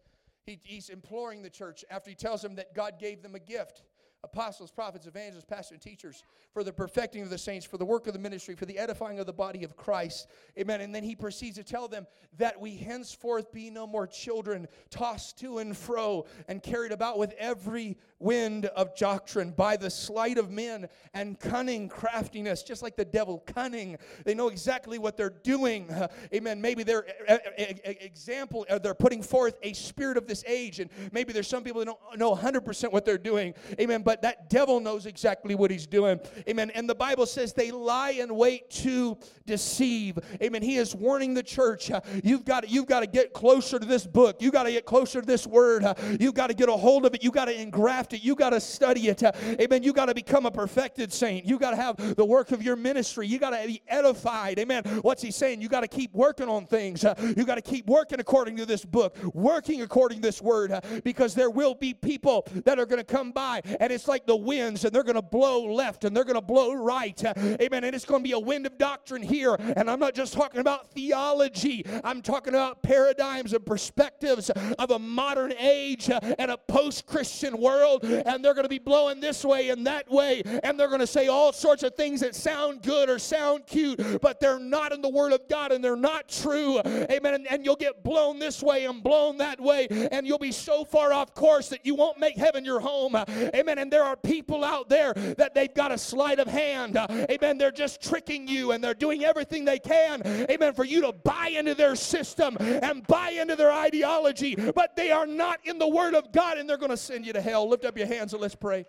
[0.47, 3.83] he, he's imploring the church after he tells them that God gave them a gift.
[4.23, 8.07] apostles, prophets, evangelists, pastors, and teachers, for the perfecting of the saints, for the work
[8.07, 10.27] of the ministry, for the edifying of the body of Christ.
[10.57, 10.81] Amen.
[10.81, 12.07] And then he proceeds to tell them
[12.37, 17.33] that we henceforth be no more children, tossed to and fro, and carried about with
[17.37, 23.05] every wind of doctrine by the sleight of men and cunning craftiness, just like the
[23.05, 23.97] devil, cunning.
[24.25, 25.89] They know exactly what they're doing.
[26.33, 26.61] Amen.
[26.61, 27.37] Maybe they're uh,
[27.85, 31.79] example, uh, they're putting forth a spirit of this age, and maybe there's some people
[31.79, 33.53] that don't know 100% what they're doing.
[33.79, 34.01] Amen.
[34.01, 36.19] But that devil knows exactly what he's doing.
[36.49, 36.71] Amen.
[36.71, 40.17] And the Bible says they lie in wait to deceive.
[40.41, 40.61] Amen.
[40.61, 41.91] He is warning the church.
[41.91, 44.37] Uh, you've got to, you've got to get closer to this book.
[44.41, 45.83] You've got to get closer to this word.
[45.83, 47.23] Uh, you've got to get a hold of it.
[47.23, 48.23] You've got to engraft it.
[48.23, 49.23] You've got to study it.
[49.23, 49.83] Amen.
[49.83, 51.45] You've got to become a perfected saint.
[51.45, 53.27] You've got to have the work of your ministry.
[53.27, 54.59] You've got to be edified.
[54.59, 54.83] Amen.
[55.01, 55.61] What's he saying?
[55.61, 57.03] You got to keep working on things.
[57.03, 60.71] Uh, you got to keep working according to this book, working according to this word,
[60.71, 64.25] uh, because there will be people that are going to come by, and it's like
[64.25, 67.23] the winds, and they're going to blow left and they're going to blow right.
[67.23, 67.83] Uh, amen.
[67.83, 69.55] And it's going to be a wind of doctrine here.
[69.59, 74.99] And I'm not just talking about theology, I'm talking about paradigms and perspectives of a
[74.99, 77.96] modern age and a post Christian world.
[78.03, 80.41] And they're going to be blowing this way and that way.
[80.63, 84.21] And they're going to say all sorts of things that sound good or sound cute,
[84.21, 86.79] but they're not in the Word of God and they're not true.
[86.79, 87.33] Amen.
[87.33, 89.87] And, and you'll get blown this way and blown that way.
[90.11, 93.15] And you'll be so far off course that you won't make heaven your home.
[93.15, 93.77] Amen.
[93.77, 96.97] And there are people out there that they've got a sleight of hand.
[96.97, 97.57] Amen.
[97.57, 100.21] They're just tricking you and they're doing everything they can.
[100.49, 100.73] Amen.
[100.73, 104.55] For you to buy into their system and buy into their ideology.
[104.55, 107.33] But they are not in the Word of God and they're going to send you
[107.33, 107.67] to hell.
[107.69, 108.85] Lift up your hands and let's pray.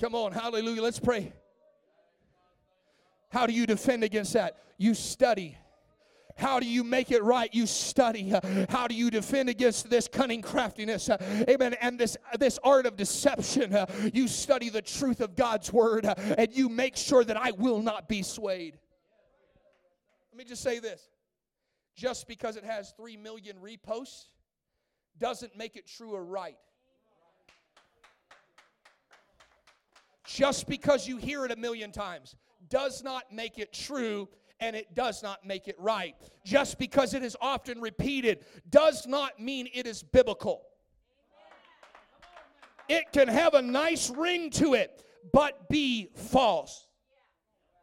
[0.00, 0.32] Come on.
[0.32, 0.82] Hallelujah.
[0.82, 1.32] Let's pray.
[3.30, 4.58] How do you defend against that?
[4.76, 5.56] You study.
[6.36, 7.52] How do you make it right?
[7.54, 8.34] You study.
[8.68, 11.08] How do you defend against this cunning craftiness?
[11.48, 11.74] Amen.
[11.80, 13.76] And this, this art of deception.
[14.12, 18.08] You study the truth of God's word and you make sure that I will not
[18.08, 18.78] be swayed.
[20.32, 21.08] Let me just say this
[21.94, 24.24] just because it has 3 million reposts
[25.18, 26.56] doesn't make it true or right.
[30.26, 32.36] Just because you hear it a million times
[32.68, 34.28] does not make it true
[34.60, 36.14] and it does not make it right.
[36.44, 40.62] Just because it is often repeated does not mean it is biblical.
[42.88, 46.86] It can have a nice ring to it, but be false.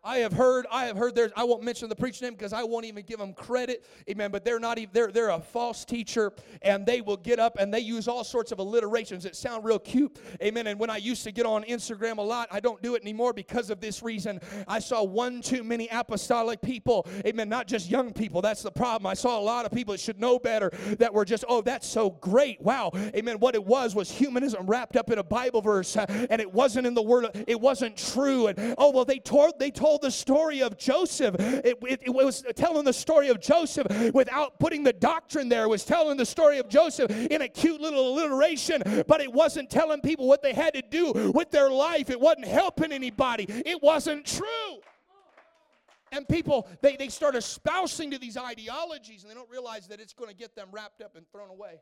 [0.02, 2.64] I have heard, I have heard there's, I won't mention the preacher name because I
[2.64, 3.86] won't even give them credit.
[4.10, 4.32] Amen.
[4.32, 6.32] But they're not even, they're, they're a false teacher
[6.62, 9.78] and they will get up and they use all sorts of alliterations that sound real
[9.78, 10.18] cute.
[10.42, 10.68] Amen.
[10.68, 13.34] And when I used to get on Instagram a lot, I don't do it anymore
[13.34, 14.40] because of this reason.
[14.70, 17.06] I saw one too many apostolic people.
[17.26, 17.50] Amen.
[17.50, 18.42] Not just young people.
[18.42, 19.06] That's the problem.
[19.06, 21.86] I saw a lot of people that should know better that were just, oh, that's
[21.86, 22.62] so great.
[22.62, 22.92] Wow.
[23.16, 23.38] Amen.
[23.40, 26.94] What it was was humanism wrapped up in a Bible verse and it wasn't in
[26.94, 28.48] the word, it wasn't true.
[28.48, 31.36] And oh, well, they told, they told told the story of Joseph.
[31.40, 35.64] It, it, it, was telling the story of Joseph without putting the doctrine there.
[35.64, 39.72] It was telling the story of Joseph in a cute little alliteration, but it wasn't
[39.72, 42.12] telling people what they had to do with their life.
[42.12, 43.48] It wasn't helping anybody.
[43.50, 44.78] It wasn't true.
[46.12, 50.14] And people, they, they start espousing to these ideologies and they don't realize that it's
[50.14, 51.80] going to get them wrapped up and thrown away.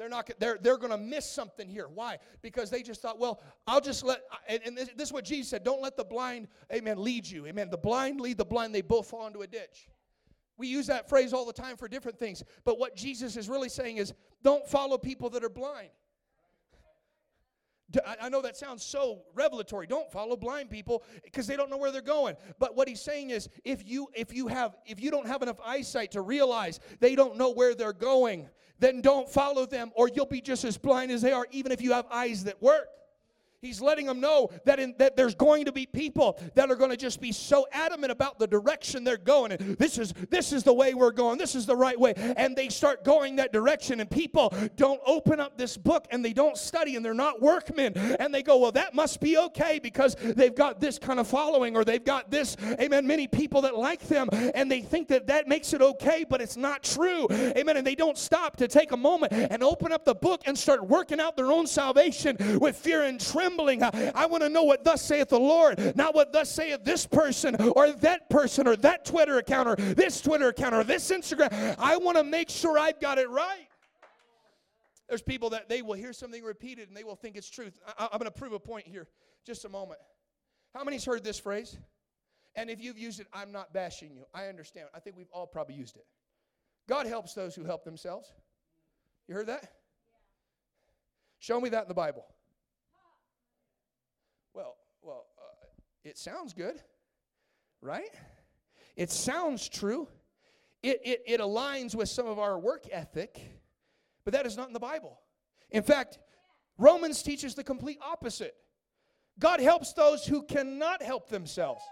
[0.00, 0.30] They're not.
[0.38, 1.86] They're they're going to miss something here.
[1.92, 2.16] Why?
[2.40, 4.22] Because they just thought, well, I'll just let.
[4.48, 7.46] And, and this, this is what Jesus said: Don't let the blind, Amen, lead you.
[7.46, 7.68] Amen.
[7.68, 9.90] The blind lead the blind; they both fall into a ditch.
[10.56, 12.42] We use that phrase all the time for different things.
[12.64, 15.90] But what Jesus is really saying is, don't follow people that are blind.
[18.18, 19.86] I know that sounds so revelatory.
[19.86, 22.36] Don't follow blind people because they don't know where they're going.
[22.58, 25.60] But what he's saying is if you if you have if you don't have enough
[25.62, 28.48] eyesight to realize they don't know where they're going,
[28.80, 31.80] then don't follow them, or you'll be just as blind as they are, even if
[31.80, 32.88] you have eyes that work.
[33.62, 36.90] He's letting them know that, in, that there's going to be people that are going
[36.92, 39.52] to just be so adamant about the direction they're going.
[39.52, 41.36] And this is this is the way we're going.
[41.36, 42.14] This is the right way.
[42.16, 44.00] And they start going that direction.
[44.00, 47.92] And people don't open up this book and they don't study and they're not workmen.
[47.98, 51.76] And they go, well, that must be okay because they've got this kind of following
[51.76, 54.30] or they've got this, amen, many people that like them.
[54.54, 57.26] And they think that that makes it okay, but it's not true.
[57.30, 57.76] Amen.
[57.76, 60.82] And they don't stop to take a moment and open up the book and start
[60.86, 63.82] working out their own salvation with fear and trembling trembling.
[63.82, 67.56] I, want to know what thus saith the Lord, not what thus saith this person
[67.56, 71.76] or that person or that Twitter account or this Twitter account or this Instagram.
[71.78, 73.66] I want to make sure I've got it right.
[75.08, 77.78] There's people that they will hear something repeated and they will think it's truth.
[77.98, 79.08] I, I'm going to prove a point here.
[79.44, 79.98] Just a moment.
[80.74, 81.76] How many's heard this phrase?
[82.54, 84.24] And if you've used it, I'm not bashing you.
[84.34, 84.88] I understand.
[84.94, 86.04] I think we've all probably used it.
[86.88, 88.32] God helps those who help themselves.
[89.28, 89.72] You heard that?
[91.38, 92.24] Show me that in the Bible.
[95.02, 95.66] Well, uh,
[96.04, 96.80] it sounds good,
[97.80, 98.10] right?
[98.96, 100.08] It sounds true.
[100.82, 103.40] It, it, it aligns with some of our work ethic,
[104.24, 105.18] but that is not in the Bible.
[105.70, 106.18] In fact,
[106.78, 108.54] Romans teaches the complete opposite.
[109.38, 111.82] God helps those who cannot help themselves.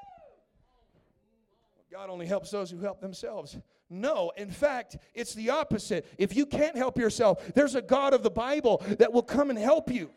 [1.90, 3.59] God only helps those who help themselves.
[3.90, 6.07] No, in fact, it's the opposite.
[6.18, 9.59] If you can't help yourself, there's a God of the Bible that will come and
[9.59, 10.11] help you.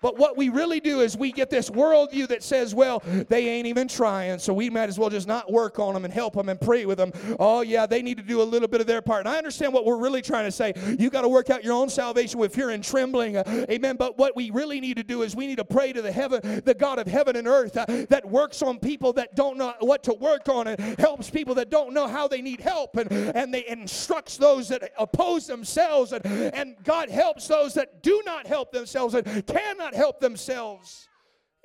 [0.00, 3.66] But what we really do is we get this worldview that says, well, they ain't
[3.66, 6.48] even trying, so we might as well just not work on them and help them
[6.48, 7.12] and pray with them.
[7.38, 9.20] Oh, yeah, they need to do a little bit of their part.
[9.20, 10.72] And I understand what we're really trying to say.
[10.98, 13.36] You got to work out your own salvation with fear and trembling.
[13.36, 13.96] Uh, amen.
[13.96, 16.62] But what we really need to do is we need to pray to the heaven,
[16.64, 20.02] the God of heaven and earth uh, that works on people that don't know what
[20.04, 23.52] to work on and helps people that don't know how they need help and, and
[23.52, 28.72] they instructs those that oppose themselves and, and God helps those that do not help
[28.72, 31.08] themselves and cannot help themselves.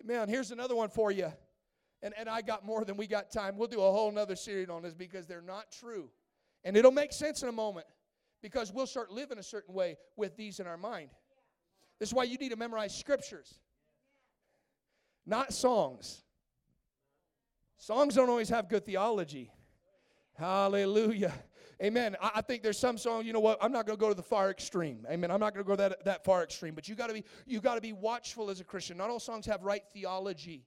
[0.04, 1.32] Man, here's another one for you.
[2.02, 3.58] And, and I got more than we got time.
[3.58, 6.10] We'll do a whole nother series on this because they're not true.
[6.64, 7.88] And it'll make sense in a moment
[8.42, 11.10] because we'll start living a certain way with these in our mind.
[12.00, 13.60] This is why you need to memorize scriptures,
[15.26, 16.22] not songs.
[17.78, 19.52] Songs don't always have good theology.
[20.38, 21.34] Hallelujah.
[21.84, 22.16] Amen.
[22.22, 23.58] I, I think there's some song, you know what?
[23.62, 25.06] I'm not going to go to the far extreme.
[25.10, 25.32] Amen.
[25.32, 26.74] I'm not going to go that, that far extreme.
[26.74, 28.98] But you got to be you got to be watchful as a Christian.
[28.98, 30.66] Not all songs have right theology.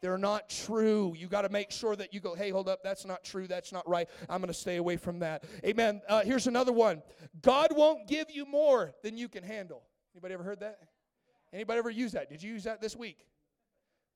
[0.00, 1.12] They're not true.
[1.16, 3.48] You got to make sure that you go, hey, hold up, that's not true.
[3.48, 4.08] That's not right.
[4.28, 5.44] I'm going to stay away from that.
[5.64, 6.00] Amen.
[6.08, 7.02] Uh, here's another one.
[7.42, 9.82] God won't give you more than you can handle.
[10.14, 10.78] Anybody ever heard that?
[11.52, 12.30] Anybody ever use that?
[12.30, 13.26] Did you use that this week?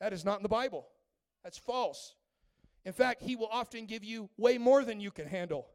[0.00, 0.86] That is not in the Bible.
[1.42, 2.14] That's false.
[2.84, 5.66] In fact, He will often give you way more than you can handle.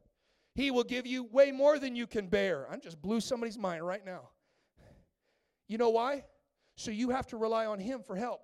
[0.58, 2.68] He will give you way more than you can bear.
[2.68, 4.30] I just blew somebody's mind right now.
[5.68, 6.24] You know why?
[6.76, 8.42] So you have to rely on Him for help.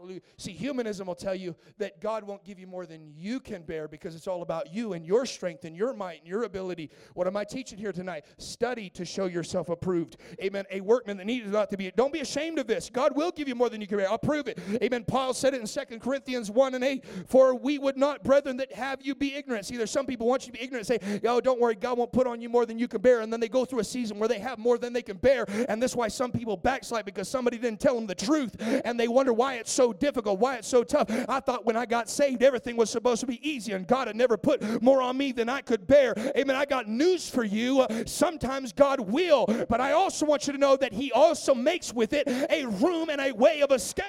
[0.00, 0.22] Hallelujah.
[0.38, 3.86] See, humanism will tell you that God won't give you more than you can bear
[3.86, 6.90] because it's all about you and your strength and your might and your ability.
[7.12, 8.24] What am I teaching here tonight?
[8.38, 10.16] Study to show yourself approved.
[10.42, 10.64] Amen.
[10.70, 11.90] A workman that needs not to be.
[11.90, 12.88] Don't be ashamed of this.
[12.88, 14.10] God will give you more than you can bear.
[14.10, 14.58] I'll prove it.
[14.82, 15.04] Amen.
[15.04, 17.04] Paul said it in Second Corinthians 1 and 8.
[17.26, 19.66] For we would not, brethren, that have you be ignorant.
[19.66, 22.10] See, there's some people want you to be ignorant say, oh, don't worry, God won't
[22.12, 23.20] put on you more than you can bear.
[23.20, 25.44] And then they go through a season where they have more than they can bear.
[25.68, 28.56] And that's why some people backslide because somebody didn't tell them the truth.
[28.60, 31.06] And they wonder why it's so difficult, why it's so tough.
[31.28, 34.16] I thought when I got saved, everything was supposed to be easy, and God had
[34.16, 36.14] never put more on me than I could bear.
[36.36, 36.56] Amen.
[36.56, 37.80] I got news for you.
[37.80, 41.92] Uh, sometimes God will, but I also want you to know that He also makes
[41.92, 44.04] with it a room and a way of escape.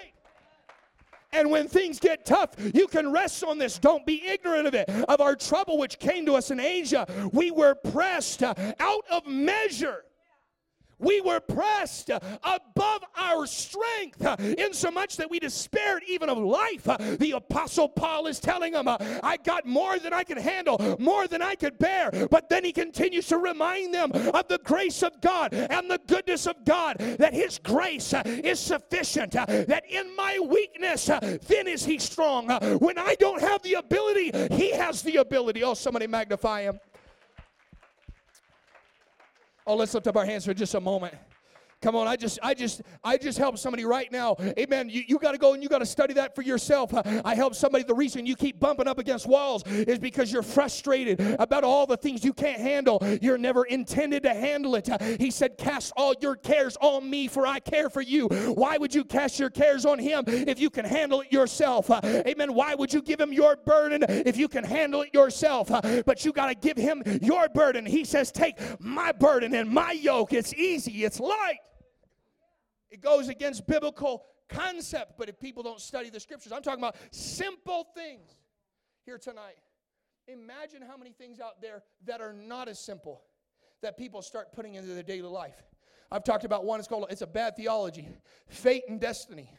[1.34, 3.80] And when things get tough, you can rest on this.
[3.80, 4.90] Don't be ignorant of it.
[4.90, 9.26] Of our trouble which came to us in Asia, we were pressed uh, out of
[9.26, 10.04] measure
[11.02, 16.88] we were pressed uh, above our strength, uh, insomuch that we despaired even of life.
[16.88, 21.28] Uh, the Apostle Paul is telling them, I got more than I could handle, more
[21.28, 22.12] than I could bear.
[22.30, 26.48] But then he continues to remind them of the grace of God and the goodness
[26.48, 32.48] of God, that his grace is sufficient, that in my weakness, then is he strong.
[32.80, 35.64] When I don't have the ability, he has the ability.
[35.64, 36.80] Oh, somebody magnify him.
[39.72, 41.14] Oh, let's lift up our hands for just a moment.
[41.82, 44.36] Come on, I just, I just, I just help somebody right now.
[44.60, 44.88] Amen.
[44.88, 46.92] You, you got to go and you got to study that for yourself.
[46.94, 47.84] I help somebody.
[47.84, 51.98] The reason you keep bumping up against walls is because you're frustrated about all the
[51.98, 53.02] things you can't handle.
[53.20, 54.90] You're never intended to handle it.
[55.20, 58.28] He said, Cast all your cares on me, for I care for you.
[58.28, 61.90] Why would you cast your cares on him if you can handle it yourself?
[61.90, 62.54] Amen.
[62.54, 65.70] Why would you give him your burden if you can handle it yourself?
[66.06, 67.88] But you got to give him your burden.
[67.88, 70.32] He says, Take my burden and my yoke.
[70.34, 71.58] It's easy, it's light.
[72.92, 76.98] It goes against biblical concept, but if people don't study the scriptures, I'm talking about
[77.12, 78.36] simple things
[79.06, 79.56] here tonight.
[80.28, 83.24] Imagine how many things out there that are not as simple
[83.82, 85.64] that people start putting into their daily life.
[86.12, 88.10] I've talked about one, it's called it's a bad theology.
[88.48, 89.50] Fate and destiny.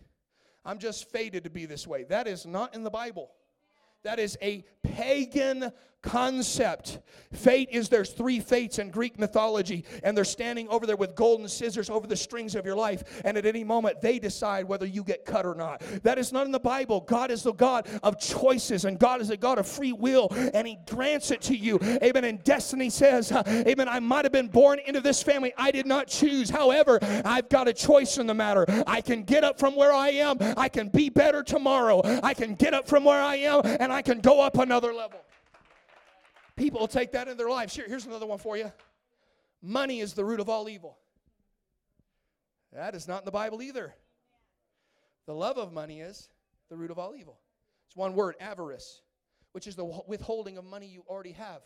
[0.64, 2.04] I'm just fated to be this way.
[2.04, 3.30] That is not in the Bible.
[4.04, 6.98] That is a pagan concept.
[7.32, 11.48] Fate is there's three fates in Greek mythology, and they're standing over there with golden
[11.48, 15.02] scissors over the strings of your life, and at any moment they decide whether you
[15.02, 15.80] get cut or not.
[16.02, 17.00] That is not in the Bible.
[17.00, 20.66] God is the God of choices, and God is a God of free will, and
[20.66, 21.78] He grants it to you.
[22.02, 22.24] Amen.
[22.24, 25.54] And destiny says, Amen, I might have been born into this family.
[25.56, 26.50] I did not choose.
[26.50, 28.66] However, I've got a choice in the matter.
[28.86, 32.02] I can get up from where I am, I can be better tomorrow.
[32.22, 35.20] I can get up from where I am, and I can go up another level.
[36.62, 37.74] People will take that in their lives.
[37.74, 38.70] Here, here's another one for you
[39.60, 40.96] money is the root of all evil.
[42.72, 43.92] That is not in the Bible either.
[45.26, 46.28] The love of money is
[46.70, 47.40] the root of all evil.
[47.88, 49.02] It's one word, avarice,
[49.50, 51.62] which is the withholding of money you already have.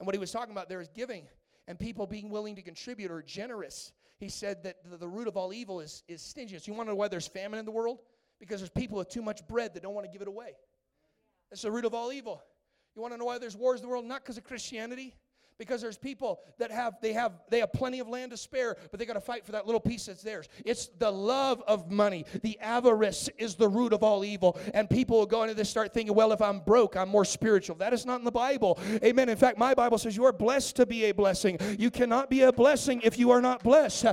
[0.00, 1.28] And what he was talking about there is giving
[1.68, 3.92] and people being willing to contribute or generous.
[4.18, 6.66] He said that the, the root of all evil is, is stinginess.
[6.66, 8.00] You want to know why there's famine in the world?
[8.40, 10.56] Because there's people with too much bread that don't want to give it away.
[11.50, 12.42] That's the root of all evil.
[12.96, 14.06] You want to know why there's wars in the world?
[14.06, 15.14] Not because of Christianity,
[15.58, 18.98] because there's people that have they have they have plenty of land to spare but
[18.98, 20.48] they got to fight for that little piece that's theirs.
[20.64, 22.24] It's the love of money.
[22.42, 24.58] The avarice is the root of all evil.
[24.74, 27.76] And people will go into this start thinking well if i'm broke i'm more spiritual.
[27.76, 28.78] That is not in the bible.
[29.02, 29.28] Amen.
[29.28, 31.58] In fact my bible says you are blessed to be a blessing.
[31.78, 34.06] You cannot be a blessing if you are not blessed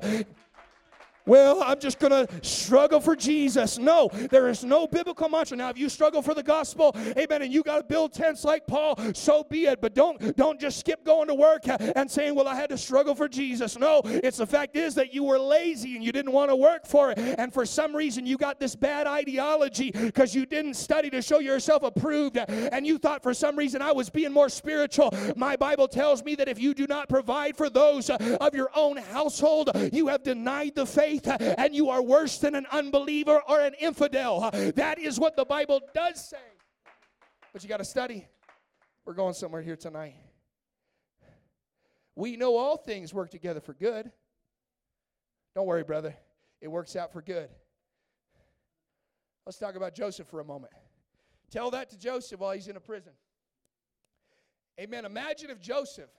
[1.25, 3.77] well, I'm just going to struggle for Jesus.
[3.77, 5.55] No, there is no biblical mantra.
[5.57, 8.67] Now, if you struggle for the gospel, amen, and you got to build tents like
[8.67, 9.79] Paul, so be it.
[9.79, 13.15] But don't don't just skip going to work and saying, "Well, I had to struggle
[13.15, 16.51] for Jesus." No, it's the fact is that you were lazy and you didn't want
[16.51, 20.45] to work for it, and for some reason you got this bad ideology because you
[20.45, 24.31] didn't study to show yourself approved, and you thought for some reason I was being
[24.31, 25.13] more spiritual.
[25.35, 28.97] My Bible tells me that if you do not provide for those of your own
[28.97, 33.61] household, you have denied the faith faith and you are worse than an unbeliever or
[33.61, 34.49] an infidel.
[34.75, 36.37] That is what the Bible does say.
[37.51, 38.27] But you got to study.
[39.05, 40.15] We're going somewhere here tonight.
[42.15, 44.11] We know all things work together for good.
[45.55, 46.15] Don't worry, brother.
[46.61, 47.49] It works out for good.
[49.45, 50.73] Let's talk about Joseph for a moment.
[51.51, 53.11] Tell that to Joseph while he's in a prison.
[54.79, 55.05] Amen.
[55.05, 56.09] Imagine if Joseph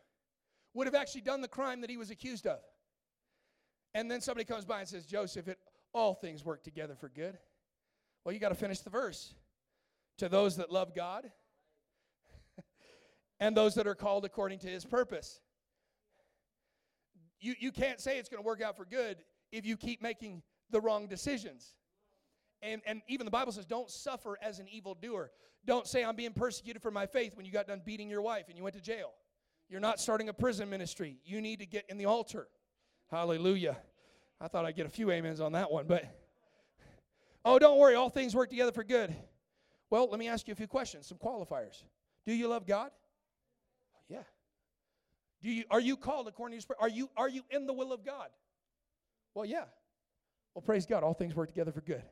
[0.74, 2.58] would have actually done the crime that he was accused of.
[3.94, 5.58] And then somebody comes by and says, Joseph, it,
[5.92, 7.38] all things work together for good.
[8.24, 9.34] Well, you got to finish the verse.
[10.18, 11.30] To those that love God
[13.40, 15.40] and those that are called according to his purpose.
[17.40, 19.18] You, you can't say it's going to work out for good
[19.50, 21.74] if you keep making the wrong decisions.
[22.62, 25.30] And, and even the Bible says, don't suffer as an evildoer.
[25.66, 28.46] Don't say, I'm being persecuted for my faith when you got done beating your wife
[28.48, 29.10] and you went to jail.
[29.68, 31.18] You're not starting a prison ministry.
[31.24, 32.48] You need to get in the altar.
[33.10, 33.76] Hallelujah.
[34.40, 36.04] I thought I'd get a few amens on that one, but
[37.44, 39.14] oh, don't worry, all things work together for good.
[39.90, 41.82] Well, let me ask you a few questions, some qualifiers.
[42.26, 42.90] Do you love God?
[44.08, 44.22] Yeah.
[45.42, 47.92] Do you are you called according to His Are you are you in the will
[47.92, 48.28] of God?
[49.34, 49.64] Well, yeah.
[50.54, 52.02] Well, praise God, all things work together for good.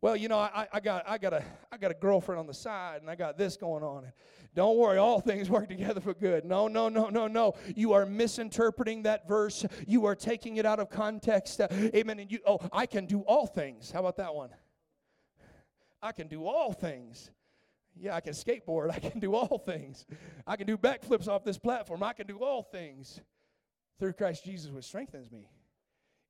[0.00, 2.54] Well, you know, I, I got I got a I got a girlfriend on the
[2.54, 4.04] side, and I got this going on.
[4.04, 4.12] And
[4.54, 6.44] don't worry, all things work together for good.
[6.44, 7.54] No, no, no, no, no.
[7.74, 9.66] You are misinterpreting that verse.
[9.86, 11.60] You are taking it out of context.
[11.60, 12.20] Uh, amen.
[12.20, 13.90] And you, oh, I can do all things.
[13.90, 14.50] How about that one?
[16.00, 17.30] I can do all things.
[17.96, 18.90] Yeah, I can skateboard.
[18.92, 20.06] I can do all things.
[20.46, 22.04] I can do backflips off this platform.
[22.04, 23.20] I can do all things
[23.98, 25.48] through Christ Jesus, which strengthens me.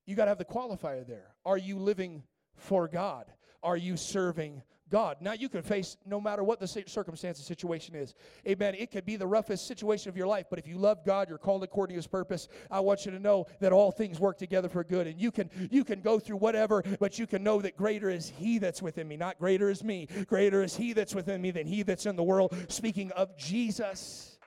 [0.07, 1.35] You got to have the qualifier there.
[1.45, 2.23] Are you living
[2.57, 3.27] for God?
[3.63, 5.19] Are you serving God.
[5.21, 8.15] Now you can face no matter what the circumstance the situation is.
[8.47, 8.75] Amen.
[8.75, 11.39] It could be the roughest situation of your life, but if you love God, you're
[11.39, 12.49] called according to his purpose.
[12.71, 15.07] I want you to know that all things work together for good.
[15.07, 18.33] And you can you can go through whatever, but you can know that greater is
[18.37, 20.09] he that's within me, not greater is me.
[20.27, 22.55] Greater is he that's within me than he that's in the world.
[22.69, 24.39] Speaking of Jesus.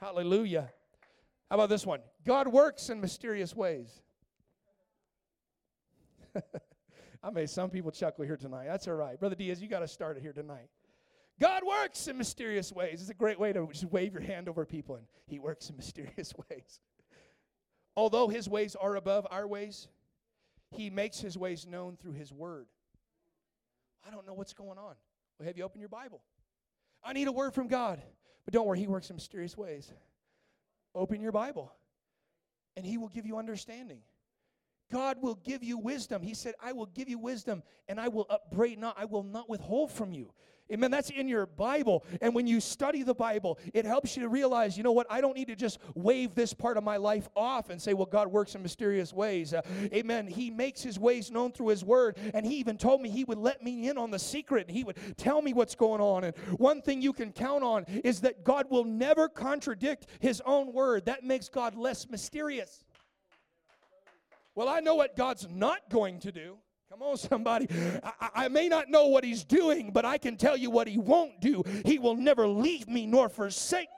[0.00, 0.70] Hallelujah.
[1.50, 2.00] How about this one?
[2.24, 4.00] God works in mysterious ways.
[7.22, 8.66] I made some people chuckle here tonight.
[8.66, 9.18] That's all right.
[9.18, 10.68] Brother Diaz, you got to start it here tonight.
[11.38, 13.00] God works in mysterious ways.
[13.00, 15.76] It's a great way to just wave your hand over people, and He works in
[15.78, 16.80] mysterious ways.
[17.96, 19.88] Although His ways are above our ways,
[20.70, 22.66] He makes His ways known through His Word.
[24.06, 24.94] I don't know what's going on.
[25.38, 26.22] Well, have you opened your Bible?
[27.02, 28.02] I need a word from God.
[28.44, 29.92] But don't worry, He works in mysterious ways.
[30.94, 31.72] Open your Bible,
[32.76, 34.00] and He will give you understanding.
[34.90, 36.22] God will give you wisdom.
[36.22, 39.48] He said, I will give you wisdom and I will upbraid not, I will not
[39.48, 40.32] withhold from you.
[40.72, 40.92] Amen.
[40.92, 42.04] That's in your Bible.
[42.20, 45.08] And when you study the Bible, it helps you to realize, you know what?
[45.10, 48.06] I don't need to just wave this part of my life off and say, well,
[48.06, 49.52] God works in mysterious ways.
[49.52, 49.62] Uh,
[49.92, 50.28] amen.
[50.28, 52.18] He makes his ways known through his word.
[52.34, 54.84] And he even told me he would let me in on the secret and he
[54.84, 56.22] would tell me what's going on.
[56.22, 60.72] And one thing you can count on is that God will never contradict his own
[60.72, 61.06] word.
[61.06, 62.84] That makes God less mysterious.
[64.60, 66.58] Well, I know what God's not going to do.
[66.90, 67.66] Come on, somebody.
[68.20, 70.98] I, I, may not know what He's doing, but I can tell you what He
[70.98, 71.62] won't do.
[71.86, 73.88] He will never leave me nor forsake.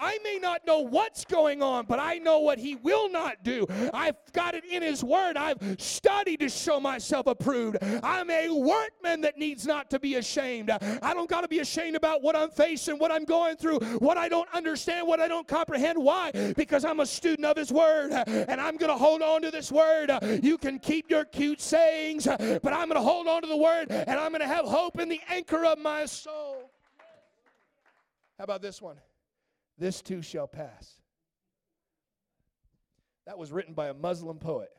[0.00, 3.66] I may not know what's going on, but I know what He will not do.
[3.92, 5.36] I've got it in His Word.
[5.36, 7.78] I've studied to show myself approved.
[8.02, 10.70] I'm a workman that needs not to be ashamed.
[10.70, 14.16] I don't got to be ashamed about what I'm facing, what I'm going through, what
[14.16, 16.02] I don't understand, what I don't comprehend.
[16.02, 16.30] Why?
[16.56, 19.72] Because I'm a student of His Word and I'm going to hold on to this
[19.72, 20.10] Word.
[20.42, 23.90] You can keep your cute sayings, but I'm going to hold on to the Word
[23.90, 26.70] and I'm going to have hope in the anchor of my soul.
[28.38, 28.96] How about this one?
[29.78, 30.98] This too shall pass.
[33.26, 34.70] That was written by a Muslim poet.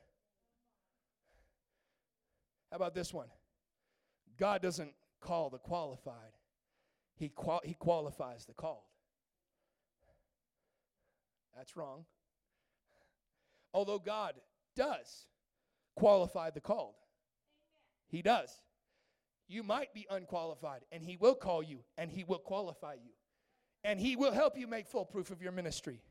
[2.71, 3.27] How about this one?
[4.37, 6.33] God doesn't call the qualified,
[7.15, 8.83] He, qual- he qualifies the called.
[11.55, 12.05] That's wrong.
[13.73, 14.35] Although God
[14.75, 15.27] does
[15.95, 16.95] qualify the called,
[18.07, 18.49] He does.
[19.47, 23.11] You might be unqualified, and He will call you, and He will qualify you,
[23.83, 26.01] and He will help you make full proof of your ministry.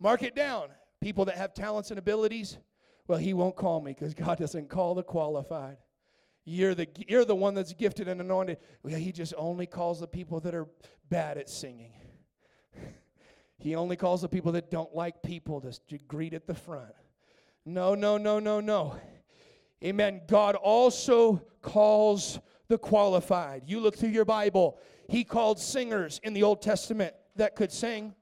[0.00, 0.68] Mark it down.
[1.00, 2.58] People that have talents and abilities,
[3.06, 5.76] well, He won't call me because God doesn't call the qualified.
[6.44, 8.58] You're the, you're the one that's gifted and anointed.
[8.82, 10.68] Well, he just only calls the people that are
[11.08, 11.92] bad at singing.
[13.58, 16.92] he only calls the people that don't like people to, to greet at the front.
[17.64, 18.96] No, no, no, no, no.
[19.82, 20.20] Amen.
[20.28, 22.38] God also calls
[22.68, 23.62] the qualified.
[23.66, 24.78] You look through your Bible,
[25.08, 28.14] He called singers in the Old Testament that could sing.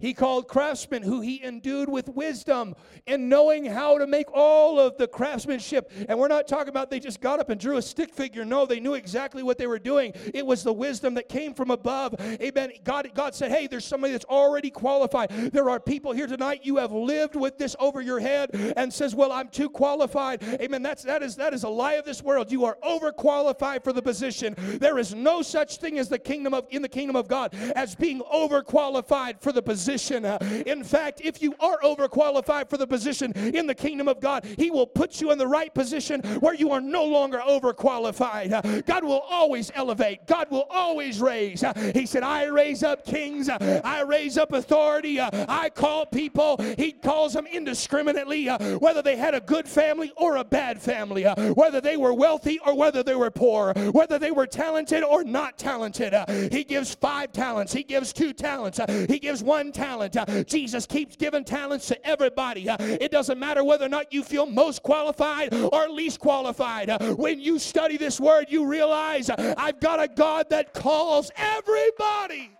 [0.00, 2.74] He called craftsmen who he endued with wisdom
[3.06, 5.92] in knowing how to make all of the craftsmanship.
[6.08, 8.44] And we're not talking about they just got up and drew a stick figure.
[8.44, 10.12] No, they knew exactly what they were doing.
[10.34, 12.16] It was the wisdom that came from above.
[12.20, 12.72] Amen.
[12.82, 15.30] God, God said, Hey, there's somebody that's already qualified.
[15.30, 19.14] There are people here tonight, you have lived with this over your head and says,
[19.14, 20.42] Well, I'm too qualified.
[20.60, 20.82] Amen.
[20.82, 22.50] That's that is that is a lie of this world.
[22.50, 24.56] You are overqualified for the position.
[24.58, 27.94] There is no such thing as the kingdom of in the kingdom of God as
[27.94, 30.24] being overqualified for the position position.
[30.24, 34.44] Uh, in fact, if you are overqualified for the position in the kingdom of God,
[34.56, 38.52] He will put you in the right position where you are no longer overqualified.
[38.52, 41.62] Uh, God will always elevate, God will always raise.
[41.62, 46.56] Uh, he said, I raise up kings, I raise up authority, I call people.
[46.78, 48.46] He calls them indiscriminately,
[48.78, 52.74] whether they had a good family or a bad family, whether they were wealthy or
[52.74, 56.14] whether they were poor, whether they were talented or not talented.
[56.50, 60.16] He gives five talents, He gives two talents, He gives one talent.
[60.16, 62.68] Uh, Jesus keeps giving talents to everybody.
[62.68, 66.88] Uh, it doesn't matter whether or not you feel most qualified or least qualified.
[66.88, 72.50] Uh, when you study this word, you realize I've got a God that calls everybody.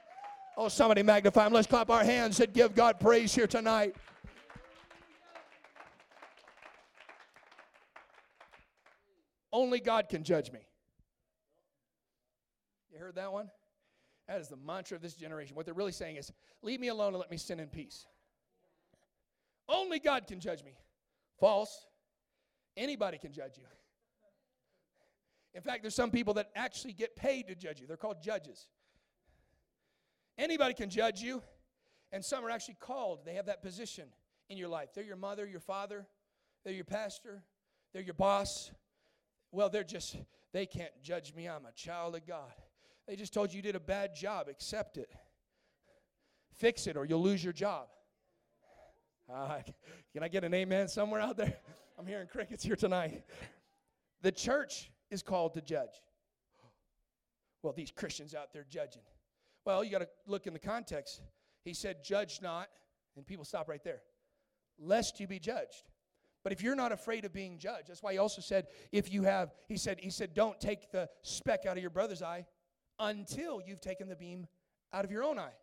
[0.57, 1.53] Oh, somebody magnify him.
[1.53, 3.97] Let's clap our hands and give God praise here tonight.
[9.53, 10.61] Only God can judge me.
[12.93, 13.51] You heard that one?
[14.29, 15.55] That is the mantra of this generation.
[15.55, 18.07] What they're really saying is, leave me alone and let me sin in peace.
[19.68, 20.72] Only God can judge me.
[21.39, 21.87] False.
[22.77, 23.64] Anybody can judge you.
[25.55, 27.87] In fact, there's some people that actually get paid to judge you.
[27.87, 28.66] They're called judges.
[30.37, 31.43] Anybody can judge you,
[32.11, 33.20] and some are actually called.
[33.25, 34.09] They have that position
[34.49, 34.89] in your life.
[34.95, 36.07] They're your mother, your father,
[36.64, 37.43] they're your pastor,
[37.93, 38.72] they're your boss.
[39.53, 40.16] Well, they're just,
[40.53, 41.49] they can't judge me.
[41.49, 42.53] I'm a child of God.
[43.07, 44.49] They just told you you did a bad job.
[44.49, 45.11] Accept it.
[46.55, 47.89] Fix it or you'll lose your job.
[49.33, 49.59] Uh,
[50.13, 51.55] can I get an amen somewhere out there?
[51.99, 53.25] I'm hearing crickets here tonight.
[54.23, 55.91] The church is called to judge.
[57.63, 59.01] Well, these Christians out there judging.
[59.65, 61.23] Well, you got to look in the context.
[61.65, 62.69] He said, Judge not,
[63.17, 64.03] and people stop right there,
[64.79, 65.85] lest you be judged.
[66.43, 69.23] But if you're not afraid of being judged, that's why he also said, if you
[69.23, 72.45] have, he said, he said, don't take the speck out of your brother's eye
[72.99, 74.47] until you've taken the beam
[74.93, 75.55] out of your own eye.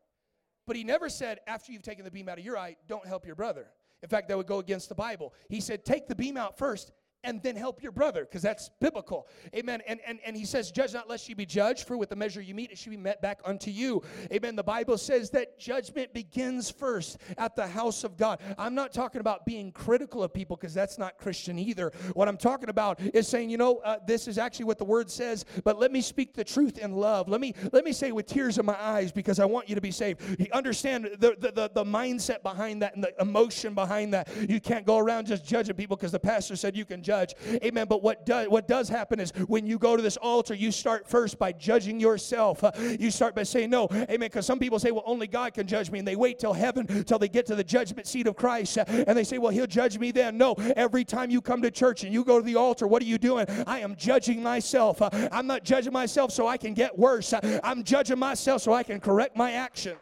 [0.68, 3.26] But he never said, after you've taken the beam out of your eye, don't help
[3.26, 3.68] your brother.
[4.04, 5.34] In fact, that would go against the Bible.
[5.50, 6.92] He said, take the beam out first
[7.24, 9.28] and then help your brother because that's biblical.
[9.56, 9.82] Amen.
[9.88, 12.42] And, and and he says judge not lest you be judged for with the measure
[12.42, 14.02] you meet it should be met back unto you.
[14.32, 14.56] Amen.
[14.56, 18.40] The bible says that judgment begins first at the house of god.
[18.58, 21.92] I'm not talking about being critical of people because that's not christian either.
[22.14, 25.10] What i'm talking about is saying you know uh, this is actually what the word
[25.10, 27.28] says but let me speak the truth in love.
[27.30, 29.82] Let me let me say with tears in my eyes because i want you to
[29.82, 30.22] be saved.
[30.40, 34.28] You understand the, the, the, the mindset behind that and the emotion behind that.
[34.50, 37.36] You can't go around just judging people because the pastor said you can judge judge.
[37.62, 37.88] Amen.
[37.90, 41.06] But what does what does happen is when you go to this altar, you start
[41.08, 42.64] first by judging yourself.
[42.64, 43.90] Uh, you start by saying no.
[43.92, 44.20] Amen.
[44.20, 47.04] Because some people say, well, only God can judge me, and they wait till heaven
[47.04, 49.68] till they get to the judgment seat of Christ, uh, and they say, well, He'll
[49.68, 50.38] judge me then.
[50.38, 50.54] No.
[50.78, 53.18] Every time you come to church and you go to the altar, what are you
[53.18, 53.46] doing?
[53.68, 55.02] I am judging myself.
[55.02, 57.34] Uh, I'm not judging myself so I can get worse.
[57.64, 59.98] I'm judging myself so I can correct my action.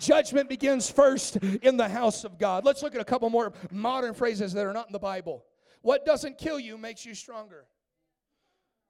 [0.00, 2.64] Judgment begins first in the house of God.
[2.64, 5.44] Let's look at a couple more modern phrases that are not in the Bible.
[5.82, 7.64] What doesn't kill you makes you stronger.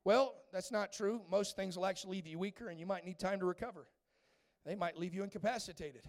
[0.04, 1.20] Well, that's not true.
[1.30, 3.86] Most things will actually leave you weaker and you might need time to recover.
[4.64, 6.02] They might leave you incapacitated.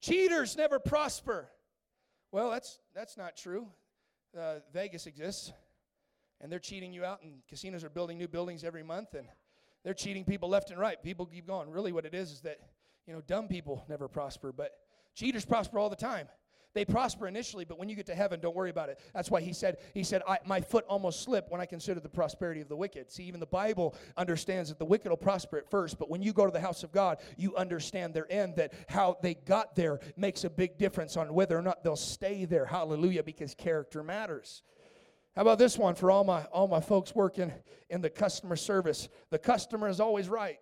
[0.00, 1.48] Cheaters never prosper.
[2.32, 3.68] Well, that's that's not true.
[4.38, 5.52] Uh, Vegas exists,
[6.40, 9.26] and they're cheating you out, and casinos are building new buildings every month, and
[9.84, 11.02] they're cheating people left and right.
[11.02, 11.68] People keep going.
[11.70, 12.58] Really, what it is is that
[13.06, 14.72] you know dumb people never prosper, but
[15.14, 16.28] cheaters prosper all the time.
[16.72, 19.00] They prosper initially, but when you get to heaven, don't worry about it.
[19.12, 22.60] That's why he said, he said, my foot almost slipped when I considered the prosperity
[22.60, 23.10] of the wicked.
[23.10, 26.32] See, even the Bible understands that the wicked will prosper at first, but when you
[26.32, 29.98] go to the house of God, you understand their end, that how they got there
[30.16, 32.66] makes a big difference on whether or not they'll stay there.
[32.66, 34.62] Hallelujah, because character matters.
[35.34, 37.52] How about this one for all my all my folks working
[37.88, 39.08] in the customer service?
[39.30, 40.58] The customer is always right.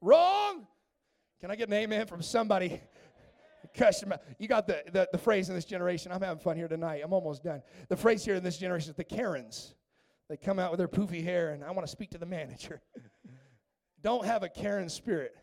[0.00, 0.66] Wrong.
[1.40, 2.80] Can I get an amen from somebody?
[4.38, 6.12] You got the, the, the phrase in this generation.
[6.12, 7.02] I'm having fun here tonight.
[7.04, 7.62] I'm almost done.
[7.88, 9.74] The phrase here in this generation is the Karens.
[10.28, 12.80] They come out with their poofy hair, and I want to speak to the manager.
[14.02, 15.34] Don't have a Karen spirit.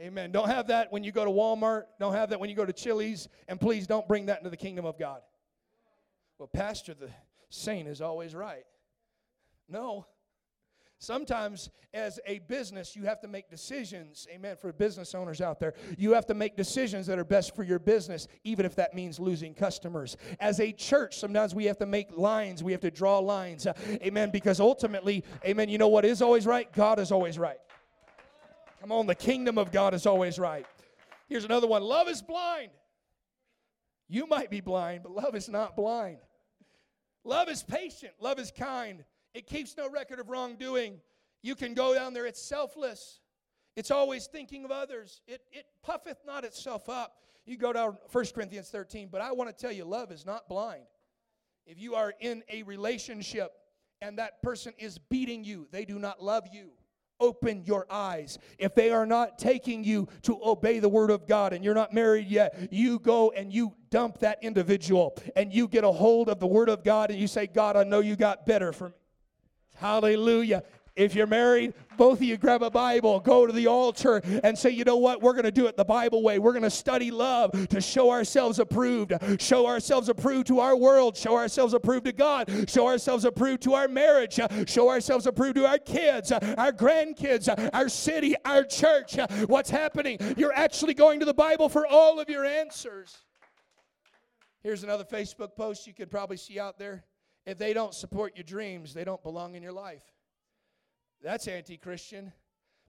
[0.00, 0.32] Amen.
[0.32, 1.84] Don't have that when you go to Walmart.
[2.00, 3.28] Don't have that when you go to Chili's.
[3.46, 5.20] And please don't bring that into the kingdom of God.
[6.38, 7.10] Well, Pastor, the
[7.50, 8.64] saint is always right.
[9.68, 10.06] No.
[11.02, 15.74] Sometimes, as a business, you have to make decisions, amen, for business owners out there.
[15.98, 19.18] You have to make decisions that are best for your business, even if that means
[19.18, 20.16] losing customers.
[20.38, 23.72] As a church, sometimes we have to make lines, we have to draw lines, uh,
[24.00, 26.72] amen, because ultimately, amen, you know what is always right?
[26.72, 27.58] God is always right.
[28.80, 30.66] Come on, the kingdom of God is always right.
[31.28, 32.70] Here's another one love is blind.
[34.08, 36.18] You might be blind, but love is not blind.
[37.24, 39.02] Love is patient, love is kind.
[39.34, 41.00] It keeps no record of wrongdoing.
[41.42, 43.20] You can go down there, it's selfless.
[43.74, 45.22] It's always thinking of others.
[45.26, 47.16] It, it puffeth not itself up.
[47.46, 50.48] You go down 1 Corinthians 13, but I want to tell you, love is not
[50.48, 50.84] blind.
[51.66, 53.52] If you are in a relationship
[54.00, 56.72] and that person is beating you, they do not love you
[57.22, 58.38] open your eyes.
[58.58, 61.94] If they are not taking you to obey the word of God and you're not
[61.94, 66.40] married yet, you go and you dump that individual and you get a hold of
[66.40, 68.94] the word of God and you say, God, I know you got better for me.
[69.82, 70.62] Hallelujah.
[70.94, 74.70] If you're married, both of you grab a Bible, go to the altar, and say,
[74.70, 75.20] you know what?
[75.20, 76.38] We're going to do it the Bible way.
[76.38, 81.16] We're going to study love to show ourselves approved, show ourselves approved to our world,
[81.16, 85.66] show ourselves approved to God, show ourselves approved to our marriage, show ourselves approved to
[85.66, 89.16] our kids, our grandkids, our city, our church.
[89.46, 90.18] What's happening?
[90.36, 93.16] You're actually going to the Bible for all of your answers.
[94.62, 97.02] Here's another Facebook post you could probably see out there.
[97.46, 100.04] If they don't support your dreams, they don't belong in your life.
[101.22, 102.32] That's anti Christian.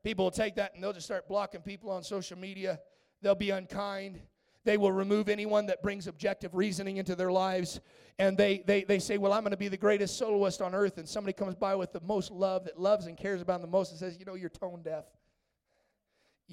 [0.03, 2.79] People will take that and they'll just start blocking people on social media.
[3.21, 4.19] They'll be unkind.
[4.65, 7.79] They will remove anyone that brings objective reasoning into their lives.
[8.19, 10.97] And they, they, they say, Well, I'm going to be the greatest soloist on earth.
[10.97, 13.77] And somebody comes by with the most love, that loves and cares about them the
[13.77, 15.05] most, and says, You know, you're tone deaf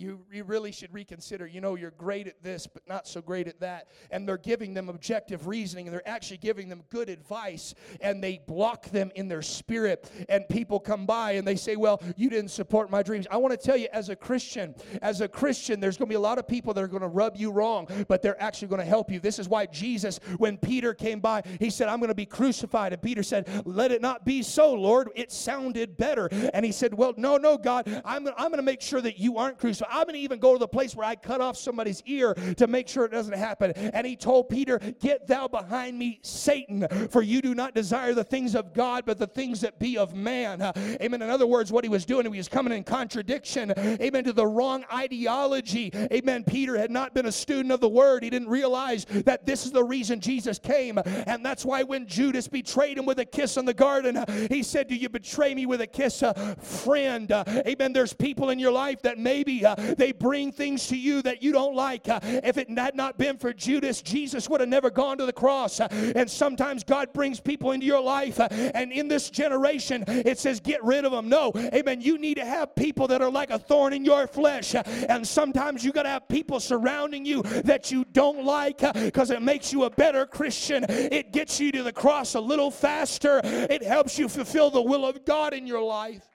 [0.01, 1.47] you, you really should reconsider.
[1.47, 3.89] You know, you're great at this, but not so great at that.
[4.11, 8.41] And they're giving them objective reasoning, and they're actually giving them good advice, and they
[8.47, 10.11] block them in their spirit.
[10.29, 13.27] And people come by and they say, Well, you didn't support my dreams.
[13.31, 16.17] I want to tell you, as a Christian, as a Christian, there's going to be
[16.17, 18.81] a lot of people that are going to rub you wrong, but they're actually going
[18.81, 19.21] to help you.
[19.21, 22.93] This is why Jesus, when Peter came by, he said, I'm going to be crucified.
[22.93, 25.11] And Peter said, Let it not be so, Lord.
[25.15, 26.29] It sounded better.
[26.55, 29.37] And he said, Well, no, no, God, I'm, I'm going to make sure that you
[29.37, 29.90] aren't crucified.
[29.91, 32.67] I'm going to even go to the place where I cut off somebody's ear to
[32.67, 33.73] make sure it doesn't happen.
[33.73, 38.25] And he told Peter, Get thou behind me, Satan, for you do not desire the
[38.25, 40.63] things of God, but the things that be of man.
[40.77, 41.23] Amen.
[41.23, 44.47] In other words, what he was doing, he was coming in contradiction, amen, to the
[44.47, 45.91] wrong ideology.
[46.13, 46.45] Amen.
[46.45, 48.23] Peter had not been a student of the word.
[48.23, 50.99] He didn't realize that this is the reason Jesus came.
[51.27, 54.89] And that's why when Judas betrayed him with a kiss in the garden, he said,
[54.89, 56.23] Do you betray me with a kiss?
[56.23, 57.93] Uh, friend, uh, amen.
[57.93, 61.53] There's people in your life that maybe uh, they bring things to you that you
[61.53, 62.09] don't like.
[62.09, 65.33] Uh, if it had not been for Judas, Jesus would have never gone to the
[65.33, 65.81] cross.
[65.81, 70.39] Uh, and sometimes God brings people into your life, uh, and in this generation, it
[70.39, 71.29] says, get rid of them.
[71.29, 72.01] No, amen.
[72.01, 74.75] You need to have people that are like a thorn in your flesh.
[74.75, 79.31] Uh, and sometimes you got to have people surrounding you that you don't like because
[79.31, 80.85] uh, it makes you a better Christian.
[80.89, 85.07] It gets you to the cross a little faster, it helps you fulfill the will
[85.07, 86.30] of God in your life.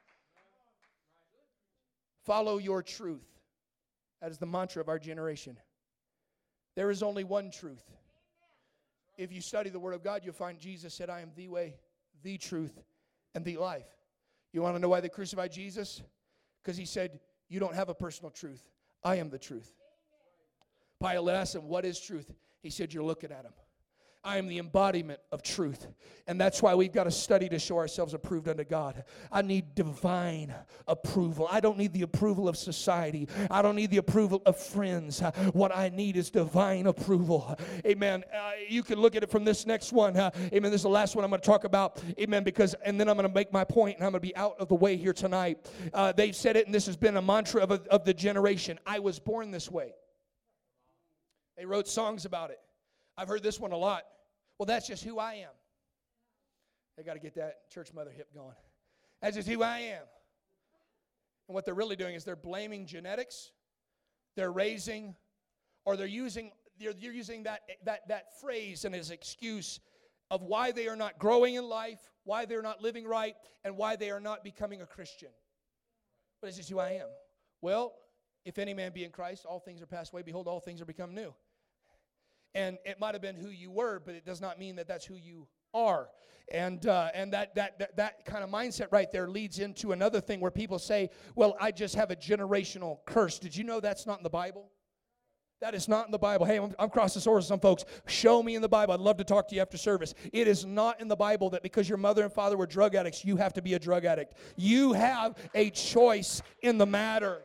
[2.26, 3.26] Follow your truth.
[4.22, 5.58] That is the mantra of our generation.
[6.76, 7.84] There is only one truth.
[9.18, 11.76] If you study the Word of God, you'll find Jesus said, I am the way,
[12.24, 12.82] the truth,
[13.34, 13.88] and the life.
[14.52, 16.02] You want to know why they crucified Jesus?
[16.62, 18.68] Because he said, You don't have a personal truth.
[19.04, 19.72] I am the truth.
[21.02, 22.34] Pilate asked him, What is truth?
[22.62, 23.54] He said, You're looking at him.
[24.26, 25.88] I am the embodiment of truth.
[26.28, 29.04] And that's why we've got to study to show ourselves approved unto God.
[29.32, 30.54] I need divine
[30.88, 31.48] approval.
[31.50, 33.30] I don't need the approval of society.
[33.52, 35.20] I don't need the approval of friends.
[35.54, 37.56] What I need is divine approval.
[37.86, 38.24] Amen.
[38.34, 40.18] Uh, you can look at it from this next one.
[40.18, 40.72] Uh, amen.
[40.72, 42.02] This is the last one I'm going to talk about.
[42.20, 42.44] Amen.
[42.44, 44.56] Because, and then I'm going to make my point and I'm going to be out
[44.60, 45.70] of the way here tonight.
[45.94, 48.80] Uh, they've said it, and this has been a mantra of, a, of the generation
[48.88, 49.94] I was born this way.
[51.58, 52.60] They wrote songs about it.
[53.18, 54.04] I've heard this one a lot.
[54.58, 55.52] Well, that's just who I am.
[56.98, 58.56] They got to get that church mother hip going.
[59.22, 60.04] That's just who I am.
[61.48, 63.52] And what they're really doing is they're blaming genetics,
[64.36, 65.16] they're raising,
[65.86, 69.80] or they're using they're, they're using that, that, that phrase and as excuse
[70.32, 73.96] of why they are not growing in life, why they're not living right, and why
[73.96, 75.30] they are not becoming a Christian.
[76.42, 77.08] But it's just who I am.
[77.62, 77.94] Well,
[78.44, 80.22] if any man be in Christ, all things are passed away.
[80.24, 81.34] Behold, all things are become new.
[82.56, 85.06] And it might have been who you were, but it does not mean that that's
[85.06, 86.08] who you are.
[86.52, 90.22] And, uh, and that, that, that, that kind of mindset right there leads into another
[90.22, 93.40] thing where people say, well, I just have a generational curse.
[93.40, 94.70] Did you know that's not in the Bible?
[95.62, 96.46] That is not in the Bible.
[96.46, 97.86] Hey, I'm, I'm crossing swords with some folks.
[98.08, 98.94] Show me in the Bible.
[98.94, 100.14] I'd love to talk to you after service.
[100.32, 103.26] It is not in the Bible that because your mother and father were drug addicts,
[103.26, 104.36] you have to be a drug addict.
[104.58, 107.44] You have a choice in the matter.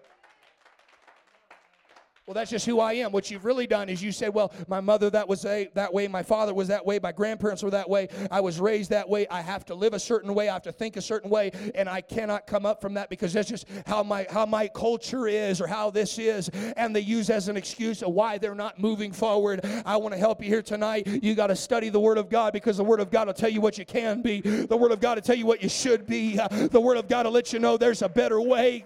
[2.30, 3.10] Well, that's just who I am.
[3.10, 6.06] What you've really done is you said, well, my mother that was a, that way,
[6.06, 9.26] my father was that way, my grandparents were that way, I was raised that way,
[9.26, 11.88] I have to live a certain way, I have to think a certain way, and
[11.88, 15.60] I cannot come up from that because that's just how my how my culture is
[15.60, 16.48] or how this is.
[16.76, 19.64] And they use as an excuse of why they're not moving forward.
[19.84, 21.08] I want to help you here tonight.
[21.08, 23.50] You got to study the Word of God because the Word of God will tell
[23.50, 24.40] you what you can be.
[24.40, 26.36] The Word of God will tell you what you should be.
[26.36, 28.84] the Word of God will let you know there's a better way.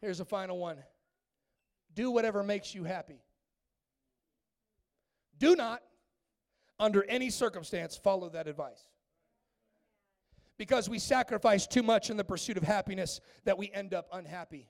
[0.00, 0.78] Here's a final one
[1.94, 3.22] do whatever makes you happy.
[5.38, 5.82] Do not,
[6.78, 8.88] under any circumstance, follow that advice.
[10.58, 14.68] Because we sacrifice too much in the pursuit of happiness that we end up unhappy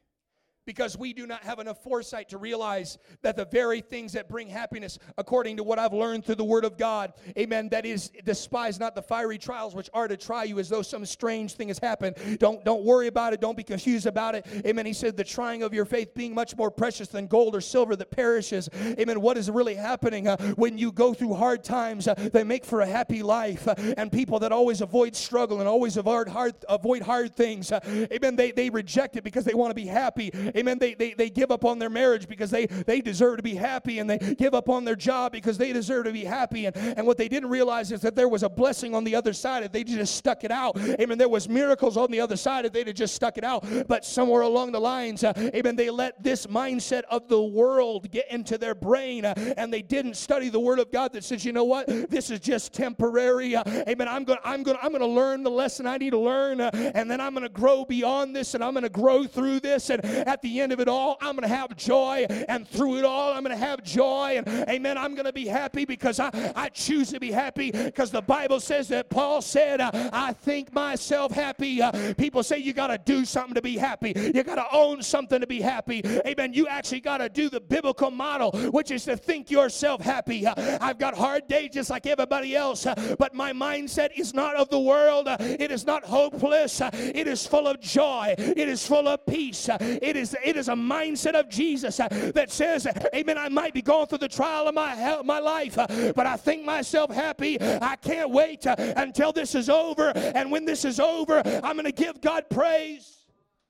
[0.67, 4.49] because we do not have enough foresight to realize that the very things that bring
[4.49, 8.79] happiness, according to what I've learned through the Word of God, amen, that is despise
[8.79, 11.79] not the fiery trials which are to try you as though some strange thing has
[11.79, 12.17] happened.
[12.39, 13.41] Don't, don't worry about it.
[13.41, 14.47] Don't be confused about it.
[14.67, 14.87] Amen.
[14.87, 17.97] He said, the trying of your faith being much more precious than gold or silver
[17.97, 18.69] that perishes.
[18.99, 19.21] Amen.
[19.21, 22.07] What is really happening uh, when you go through hard times?
[22.07, 23.67] Uh, they make for a happy life.
[23.67, 27.81] Uh, and people that always avoid struggle and always avoid hard, avoid hard things, uh,
[28.13, 31.31] amen, they, they reject it because they want to be happy amen, they, they, they
[31.31, 34.55] give up on their marriage because they, they deserve to be happy, and they give
[34.55, 36.67] up on their job because they deserve to be happy.
[36.67, 39.33] And, and what they didn't realize is that there was a blessing on the other
[39.33, 40.79] side if they just stuck it out.
[41.01, 41.19] Amen.
[41.19, 43.65] There was miracles on the other side if they'd have just stuck it out.
[43.89, 48.31] But somewhere along the lines, uh, amen, they let this mindset of the world get
[48.31, 51.53] into their brain, uh, and they didn't study the Word of God that says, you
[51.53, 53.57] know what, this is just temporary.
[53.57, 54.09] Uh, amen.
[54.09, 56.71] I'm going, I'm going, I'm going to learn the lesson I need to learn, uh,
[56.95, 59.91] and then I'm going to grow beyond this, and I'm going to grow through this,
[59.91, 62.26] and at the end of it all, I'm going to have joy.
[62.49, 64.34] And through it all, I'm going to have joy.
[64.36, 68.11] And amen, I'm going to be happy because I, I choose to be happy because
[68.11, 71.80] the Bible says that Paul said, uh, I think myself happy.
[71.80, 75.03] Uh, people say you got to do something to be happy, you got to own
[75.03, 76.03] something to be happy.
[76.26, 76.53] Amen.
[76.53, 80.47] You actually got to do the biblical model, which is to think yourself happy.
[80.47, 84.57] Uh, I've got hard days just like everybody else, uh, but my mindset is not
[84.57, 85.28] of the world.
[85.28, 86.80] Uh, it is not hopeless.
[86.80, 88.34] Uh, it is full of joy.
[88.38, 89.68] It is full of peace.
[89.80, 93.83] It is, it is a mindset of Jesus uh, that says, Amen, I might be
[93.83, 97.59] going through the trial of my, my life, uh, but I think myself happy.
[97.61, 100.12] I can't wait uh, until this is over.
[100.16, 103.18] And when this is over, I'm going to give God praise.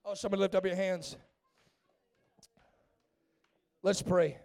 [0.05, 1.17] Oh, somebody lift up your hands.
[3.83, 4.39] Let's pray.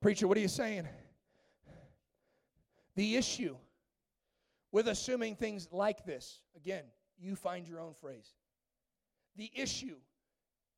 [0.00, 0.86] Preacher, what are you saying?
[2.94, 3.56] The issue
[4.70, 6.84] with assuming things like this, again,
[7.18, 8.34] you find your own phrase.
[9.36, 9.96] The issue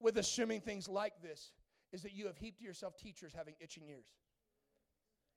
[0.00, 1.52] with assuming things like this
[1.92, 4.06] is that you have heaped to yourself teachers having itching ears.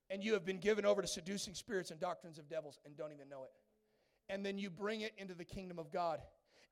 [0.10, 3.12] And you have been given over to seducing spirits and doctrines of devils and don't
[3.12, 3.52] even know it.
[4.32, 6.20] And then you bring it into the kingdom of God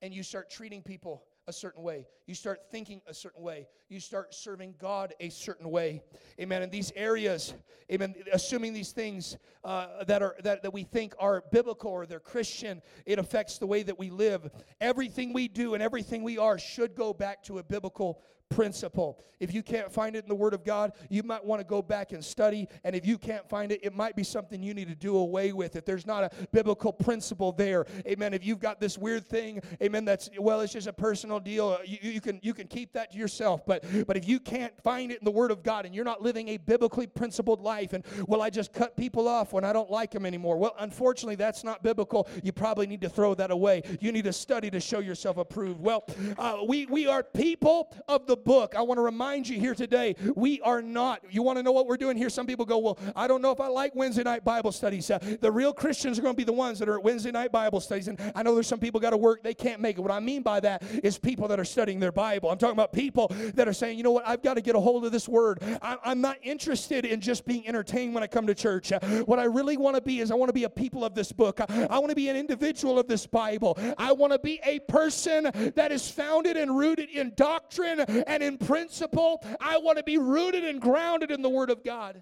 [0.02, 2.06] and you start treating people a certain way.
[2.26, 3.68] You start thinking a certain way.
[3.90, 6.02] You start serving God a certain way.
[6.40, 6.62] Amen.
[6.62, 7.54] In these areas,
[7.92, 12.20] amen, assuming these things uh, that, are, that, that we think are biblical or they're
[12.20, 14.50] Christian, it affects the way that we live.
[14.82, 19.20] Everything we do and everything we are should go back to a biblical principle.
[19.40, 21.82] If you can't find it in the Word of God, you might want to go
[21.82, 22.68] back and study.
[22.84, 25.52] And if you can't find it, it might be something you need to do away
[25.52, 25.76] with.
[25.76, 28.34] If there's not a biblical principle there, amen.
[28.34, 31.98] If you've got this weird thing, amen, that's, well, it's just a personal deal, you,
[32.02, 33.66] you, can, you can keep that to yourself.
[33.66, 36.22] But, but if you can't find it in the Word of God and you're not
[36.22, 39.92] living a biblically principled life, and, well, I just cut people off when I don't
[39.92, 42.28] like them anymore, well, unfortunately, that's not biblical.
[42.44, 43.84] You probably need to throw that away.
[44.00, 45.80] You need to study to show yourself approved.
[45.80, 46.06] Well,
[46.38, 48.76] uh, we, we are people of the book.
[48.76, 51.22] I want to remind you here today, we are not.
[51.30, 52.30] You want to know what we're doing here?
[52.30, 55.10] Some people go, Well, I don't know if I like Wednesday night Bible studies.
[55.10, 57.52] Uh, the real Christians are going to be the ones that are at Wednesday night
[57.52, 58.08] Bible studies.
[58.08, 60.02] And I know there's some people got to work, they can't make it.
[60.02, 62.50] What I mean by that is people that are studying their Bible.
[62.50, 64.28] I'm talking about people that are saying, You know what?
[64.28, 65.62] I've got to get a hold of this word.
[65.82, 68.92] I, am not interested in just being entertained when I come to church.
[68.92, 71.16] Uh, what I really want to be is I want to be a people of
[71.16, 71.60] this book.
[71.62, 73.78] I, I want to be an individual of this Bible.
[73.98, 78.58] I want to be a person that is founded and rooted in doctrine and in
[78.58, 79.44] principle.
[79.60, 82.22] I want to be rooted and grounded in the Word of God.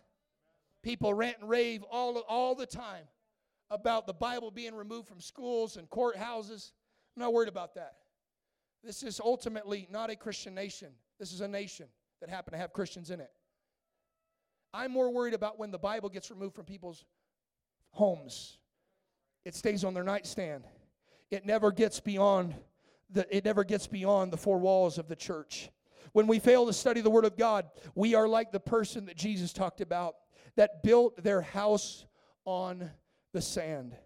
[0.83, 3.05] People rant and rave all, all the time
[3.71, 6.71] about the Bible being removed from schools and courthouses.
[7.15, 7.95] I'm not worried about that.
[8.83, 10.89] This is ultimately not a Christian nation.
[11.19, 11.87] This is a nation
[12.21, 13.31] that happen to have Christians in it.
[14.73, 17.03] I'm more worried about when the Bible gets removed from people's
[17.91, 18.57] homes.
[19.43, 20.65] It stays on their nightstand.
[21.31, 22.53] It never gets beyond
[23.09, 25.69] the, it never gets beyond the four walls of the church.
[26.15, 29.17] When we fail to study the Word of God, we are like the person that
[29.17, 30.15] Jesus talked about
[30.55, 32.05] that built their house
[32.45, 32.89] on
[33.33, 33.97] the sand.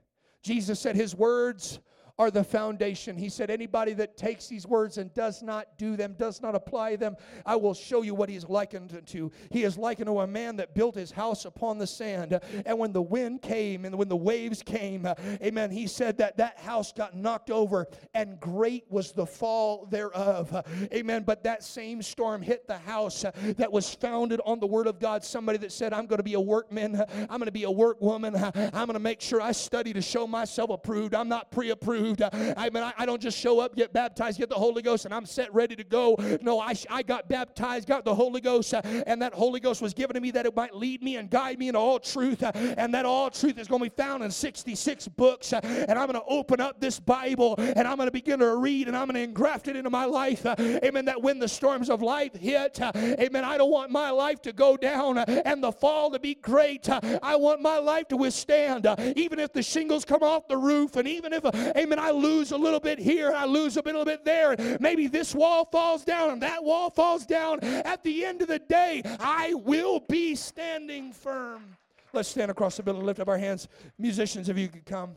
[0.41, 1.77] Jesus said, His words
[2.19, 3.17] are the foundation.
[3.17, 6.97] He said, Anybody that takes these words and does not do them, does not apply
[6.97, 7.15] them,
[7.45, 9.31] I will show you what he is likened to.
[9.49, 12.37] He is likened to a man that built his house upon the sand.
[12.65, 16.35] And when the wind came and when the waves came, uh, amen, he said that
[16.37, 20.65] that house got knocked over and great was the fall thereof.
[20.93, 21.23] Amen.
[21.25, 24.99] But that same storm hit the house uh, that was founded on the word of
[24.99, 25.23] God.
[25.23, 27.71] Somebody that said, I'm going to be a workman, uh, I'm going to be a
[27.71, 28.35] workwoman,
[28.73, 31.15] I'm going to make sure I study to show myself approved.
[31.15, 32.23] I'm not pre approved saved.
[32.33, 35.25] I mean, I, don't just show up, get baptized, get the Holy Ghost, and I'm
[35.25, 36.15] set ready to go.
[36.41, 39.93] No, I, I got baptized, got the Holy Ghost, uh, and that Holy Ghost was
[39.93, 42.43] given to me that it might lead me and guide me into all truth.
[42.43, 45.53] Uh, and that all truth is going to be found in 66 books.
[45.53, 48.55] Uh, and I'm going to open up this Bible and I'm going to begin to
[48.55, 50.45] read and I'm going to engraft it into my life.
[50.45, 51.05] Amen.
[51.05, 54.77] That when the storms of life hit, amen, I don't want my life to go
[54.77, 56.89] down and the fall to be great.
[56.89, 58.87] I want my life to withstand.
[59.15, 61.45] Even if the shingles come off the roof and even if,
[61.75, 64.55] amen, I lose a little bit here, and I lose a little bit there.
[64.79, 67.59] Maybe this wall falls down and that wall falls down.
[67.63, 71.77] At the end of the day, I will be standing firm.
[72.13, 73.67] Let's stand across the building, lift up our hands.
[73.97, 75.15] Musicians, if you could come.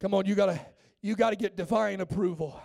[0.00, 0.60] Come on, you gotta
[1.02, 2.60] you gotta get divine approval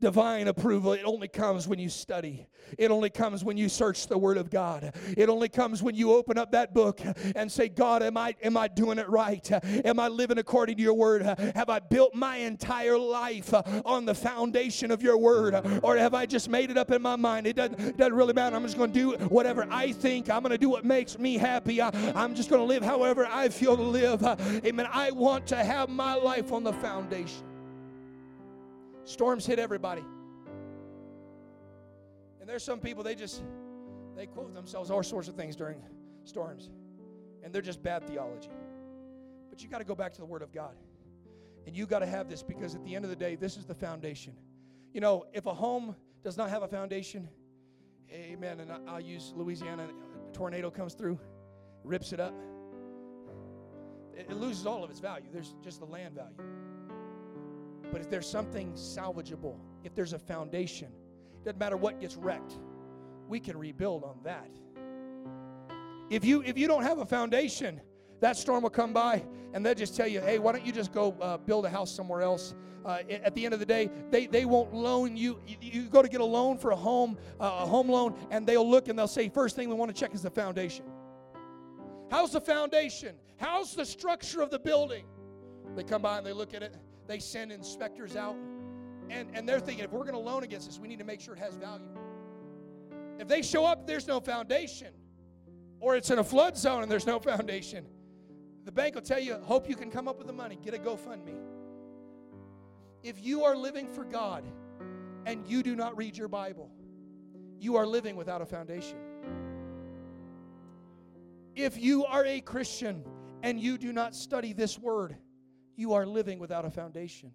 [0.00, 0.92] divine approval.
[0.92, 2.46] It only comes when you study.
[2.78, 4.94] It only comes when you search the Word of God.
[5.16, 7.00] It only comes when you open up that book
[7.36, 9.48] and say, God, am I, am I doing it right?
[9.84, 11.22] Am I living according to your Word?
[11.22, 13.52] Have I built my entire life
[13.84, 15.54] on the foundation of your Word?
[15.82, 17.46] Or have I just made it up in my mind?
[17.46, 18.56] It doesn't, doesn't really matter.
[18.56, 20.30] I'm just going to do whatever I think.
[20.30, 21.80] I'm going to do what makes me happy.
[21.80, 24.22] I, I'm just going to live however I feel to live.
[24.64, 24.88] Amen.
[24.90, 27.53] I want to have my life on the foundation.
[29.04, 30.04] Storms hit everybody.
[32.40, 33.42] And there's some people they just
[34.16, 35.82] they quote themselves all sorts of things during
[36.24, 36.70] storms.
[37.42, 38.50] And they're just bad theology.
[39.50, 40.74] But you got to go back to the word of God.
[41.66, 43.64] And you got to have this because at the end of the day this is
[43.64, 44.34] the foundation.
[44.92, 47.28] You know, if a home does not have a foundation,
[48.10, 49.88] amen, and I'll use Louisiana,
[50.28, 51.18] a tornado comes through,
[51.82, 52.34] rips it up.
[54.16, 55.26] It loses all of its value.
[55.32, 56.36] There's just the land value.
[57.94, 62.58] But if there's something salvageable, if there's a foundation, it doesn't matter what gets wrecked,
[63.28, 64.50] we can rebuild on that.
[66.10, 67.80] If you if you don't have a foundation,
[68.18, 70.90] that storm will come by and they'll just tell you, hey, why don't you just
[70.90, 72.56] go uh, build a house somewhere else?
[72.84, 75.38] Uh, at the end of the day, they, they won't loan you.
[75.46, 75.56] you.
[75.60, 78.68] You go to get a loan for a home, uh, a home loan, and they'll
[78.68, 80.84] look and they'll say, first thing we want to check is the foundation.
[82.10, 83.14] How's the foundation?
[83.36, 85.04] How's the structure of the building?
[85.76, 86.74] They come by and they look at it.
[87.06, 88.36] They send inspectors out,
[89.10, 91.20] and, and they're thinking if we're going to loan against this, we need to make
[91.20, 91.86] sure it has value.
[93.18, 94.92] If they show up, there's no foundation,
[95.80, 97.84] or it's in a flood zone and there's no foundation,
[98.64, 100.78] the bank will tell you, hope you can come up with the money, get a
[100.78, 101.36] GoFundMe.
[103.02, 104.44] If you are living for God
[105.26, 106.70] and you do not read your Bible,
[107.58, 108.96] you are living without a foundation.
[111.54, 113.04] If you are a Christian
[113.42, 115.16] and you do not study this word,
[115.76, 117.32] you are living without a foundation.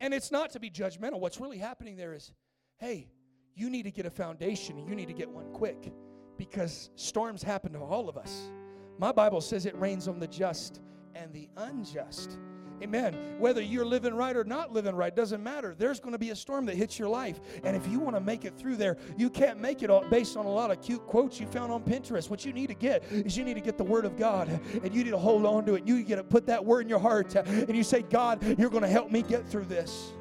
[0.00, 1.20] And it's not to be judgmental.
[1.20, 2.32] What's really happening there is,
[2.78, 3.08] hey,
[3.54, 5.92] you need to get a foundation and you need to get one quick
[6.36, 8.50] because storms happen to all of us.
[8.98, 10.80] My Bible says it rains on the just
[11.14, 12.38] and the unjust.
[12.82, 13.36] Amen.
[13.38, 15.74] Whether you're living right or not living right doesn't matter.
[15.76, 17.40] There's going to be a storm that hits your life.
[17.64, 20.36] And if you want to make it through there, you can't make it all based
[20.36, 22.28] on a lot of cute quotes you found on Pinterest.
[22.28, 24.94] What you need to get is you need to get the Word of God and
[24.94, 25.86] you need to hold on to it.
[25.86, 28.82] You get to put that Word in your heart and you say, God, you're going
[28.82, 30.12] to help me get through this.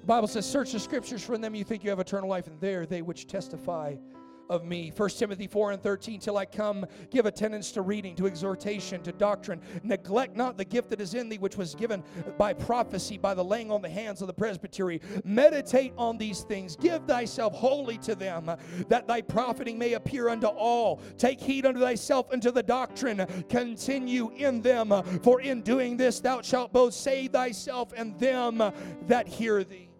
[0.00, 2.46] The Bible says, Search the scriptures for in them you think you have eternal life,
[2.46, 3.96] and there they which testify
[4.50, 4.92] of me.
[4.94, 9.12] 1 Timothy 4 and 13, till I come, give attendance to reading, to exhortation, to
[9.12, 9.62] doctrine.
[9.82, 12.02] Neglect not the gift that is in thee, which was given
[12.36, 15.00] by prophecy, by the laying on the hands of the presbytery.
[15.24, 16.76] Meditate on these things.
[16.76, 18.50] Give thyself wholly to them,
[18.88, 21.00] that thy profiting may appear unto all.
[21.16, 23.24] Take heed unto thyself and to the doctrine.
[23.48, 24.90] Continue in them,
[25.22, 28.62] for in doing this thou shalt both save thyself and them
[29.06, 29.90] that hear thee.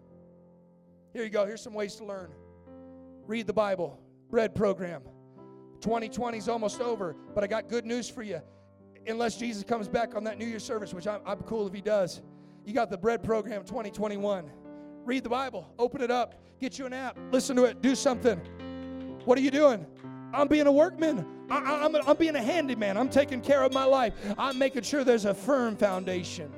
[1.13, 1.45] Here you go.
[1.45, 2.31] Here's some ways to learn.
[3.27, 4.00] Read the Bible
[4.31, 5.01] bread program.
[5.81, 8.41] 2020 is almost over, but I got good news for you.
[9.07, 11.81] Unless Jesus comes back on that New Year service, which I'm, I'm cool if he
[11.81, 12.21] does,
[12.65, 14.49] you got the bread program 2021.
[15.03, 18.37] Read the Bible, open it up, get you an app, listen to it, do something.
[19.25, 19.85] What are you doing?
[20.33, 21.25] I'm being a workman.
[21.49, 22.95] I, am I'm being a handyman.
[22.95, 24.13] I'm taking care of my life.
[24.37, 26.53] I'm making sure there's a firm foundation.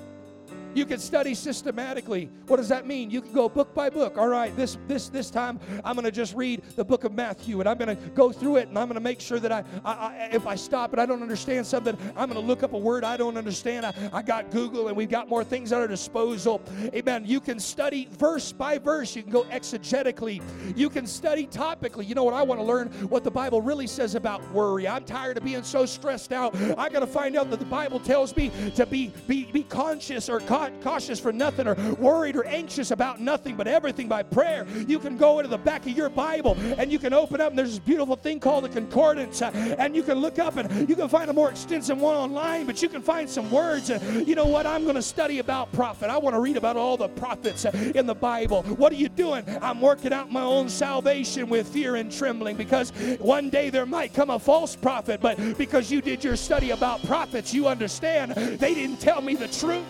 [0.75, 2.29] You can study systematically.
[2.47, 3.11] What does that mean?
[3.11, 4.17] You can go book by book.
[4.17, 7.59] All right, this this this time I'm going to just read the book of Matthew
[7.59, 9.63] and I'm going to go through it and I'm going to make sure that I,
[9.85, 12.73] I, I, if I stop and I don't understand something, I'm going to look up
[12.73, 13.85] a word I don't understand.
[13.85, 16.61] I, I got Google and we've got more things at our disposal.
[16.93, 17.23] Amen.
[17.25, 19.15] You can study verse by verse.
[19.15, 20.41] You can go exegetically.
[20.75, 22.07] You can study topically.
[22.07, 22.33] You know what?
[22.33, 24.87] I want to learn what the Bible really says about worry.
[24.87, 26.55] I'm tired of being so stressed out.
[26.77, 30.29] I got to find out that the Bible tells me to be be be conscious
[30.29, 34.65] or conscious cautious for nothing or worried or anxious about nothing, but everything by prayer.
[34.87, 37.57] You can go into the back of your Bible and you can open up, and
[37.57, 40.95] there's this beautiful thing called the concordance, uh, and you can look up and you
[40.95, 43.89] can find a more extensive one online, but you can find some words.
[43.89, 44.65] You know what?
[44.65, 46.09] I'm going to study about prophet.
[46.09, 48.63] I want to read about all the prophets uh, in the Bible.
[48.63, 49.43] What are you doing?
[49.61, 54.13] I'm working out my own salvation with fear and trembling because one day there might
[54.13, 58.73] come a false prophet, but because you did your study about prophets, you understand they
[58.73, 59.83] didn't tell me the truth.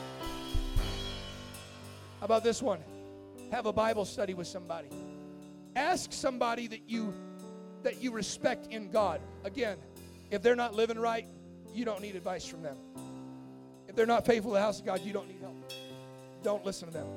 [2.24, 2.80] How about this one?
[3.52, 4.88] Have a Bible study with somebody.
[5.76, 7.14] Ask somebody that you
[7.84, 9.20] that you respect in God.
[9.44, 9.76] Again,
[10.32, 11.28] if they're not living right,
[11.74, 12.78] you don't need advice from them.
[13.90, 15.74] If they're not faithful to the house of God, you don't need help.
[16.44, 17.08] Don't listen to them.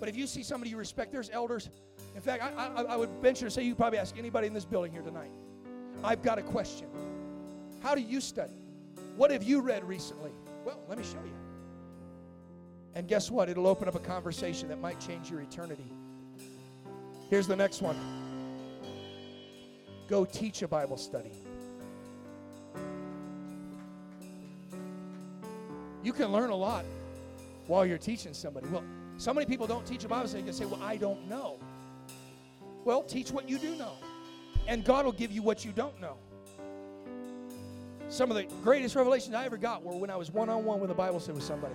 [0.00, 1.68] But if you see somebody you respect, there's elders.
[2.16, 4.64] In fact, I, I, I would venture to say you probably ask anybody in this
[4.64, 5.32] building here tonight.
[6.02, 6.86] I've got a question.
[7.82, 8.56] How do you study?
[9.16, 10.32] What have you read recently?
[10.64, 11.43] Well, let me show you.
[12.94, 13.48] And guess what?
[13.48, 15.90] It'll open up a conversation that might change your eternity.
[17.28, 17.96] Here's the next one
[20.08, 21.32] go teach a Bible study.
[26.02, 26.84] You can learn a lot
[27.66, 28.68] while you're teaching somebody.
[28.68, 28.84] Well,
[29.16, 30.42] so many people don't teach a Bible study.
[30.44, 31.58] They say, Well, I don't know.
[32.84, 33.94] Well, teach what you do know.
[34.68, 36.16] And God will give you what you don't know.
[38.08, 40.80] Some of the greatest revelations I ever got were when I was one on one
[40.80, 41.74] with a Bible study with somebody.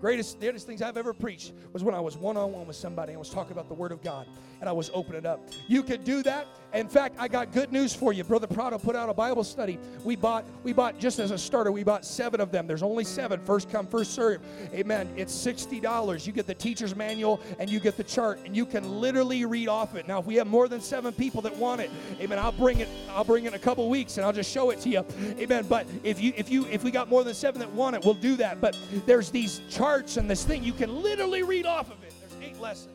[0.00, 2.76] Greatest, the greatest things I've ever preached was when I was one on one with
[2.76, 4.26] somebody and was talking about the Word of God
[4.60, 5.48] and I was opening up.
[5.68, 6.46] You could do that.
[6.76, 8.22] In fact, I got good news for you.
[8.22, 9.78] Brother Prado put out a Bible study.
[10.04, 12.66] We bought, we bought just as a starter, we bought seven of them.
[12.66, 13.40] There's only seven.
[13.40, 14.42] First come, first serve.
[14.74, 15.08] Amen.
[15.16, 16.26] It's $60.
[16.26, 19.68] You get the teacher's manual and you get the chart, and you can literally read
[19.68, 20.06] off it.
[20.06, 22.88] Now, if we have more than seven people that want it, amen, I'll bring it,
[23.10, 25.02] I'll bring it in a couple weeks and I'll just show it to you.
[25.38, 25.64] Amen.
[25.66, 28.14] But if you if you if we got more than seven that want it, we'll
[28.14, 28.60] do that.
[28.60, 30.62] But there's these charts and this thing.
[30.62, 32.12] You can literally read off of it.
[32.20, 32.92] There's eight lessons.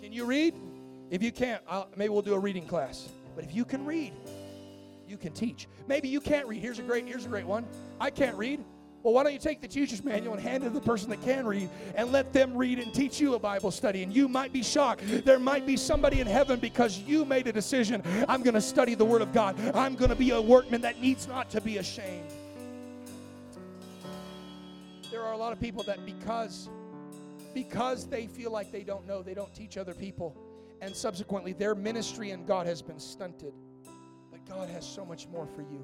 [0.00, 0.54] Can you read?
[1.10, 3.08] If you can't, I'll, maybe we'll do a reading class.
[3.34, 4.12] But if you can read,
[5.08, 5.66] you can teach.
[5.88, 6.62] Maybe you can't read.
[6.62, 7.66] Here's a great, here's a great one.
[8.00, 8.64] I can't read.
[9.02, 11.22] Well, why don't you take the teacher's manual and hand it to the person that
[11.22, 14.02] can read and let them read and teach you a Bible study?
[14.02, 15.02] And you might be shocked.
[15.24, 18.02] There might be somebody in heaven because you made a decision.
[18.28, 19.58] I'm going to study the Word of God.
[19.74, 22.30] I'm going to be a workman that needs not to be ashamed.
[25.10, 26.68] There are a lot of people that because
[27.52, 30.36] because they feel like they don't know, they don't teach other people
[30.80, 33.52] and subsequently their ministry and God has been stunted.
[34.30, 35.82] But God has so much more for you.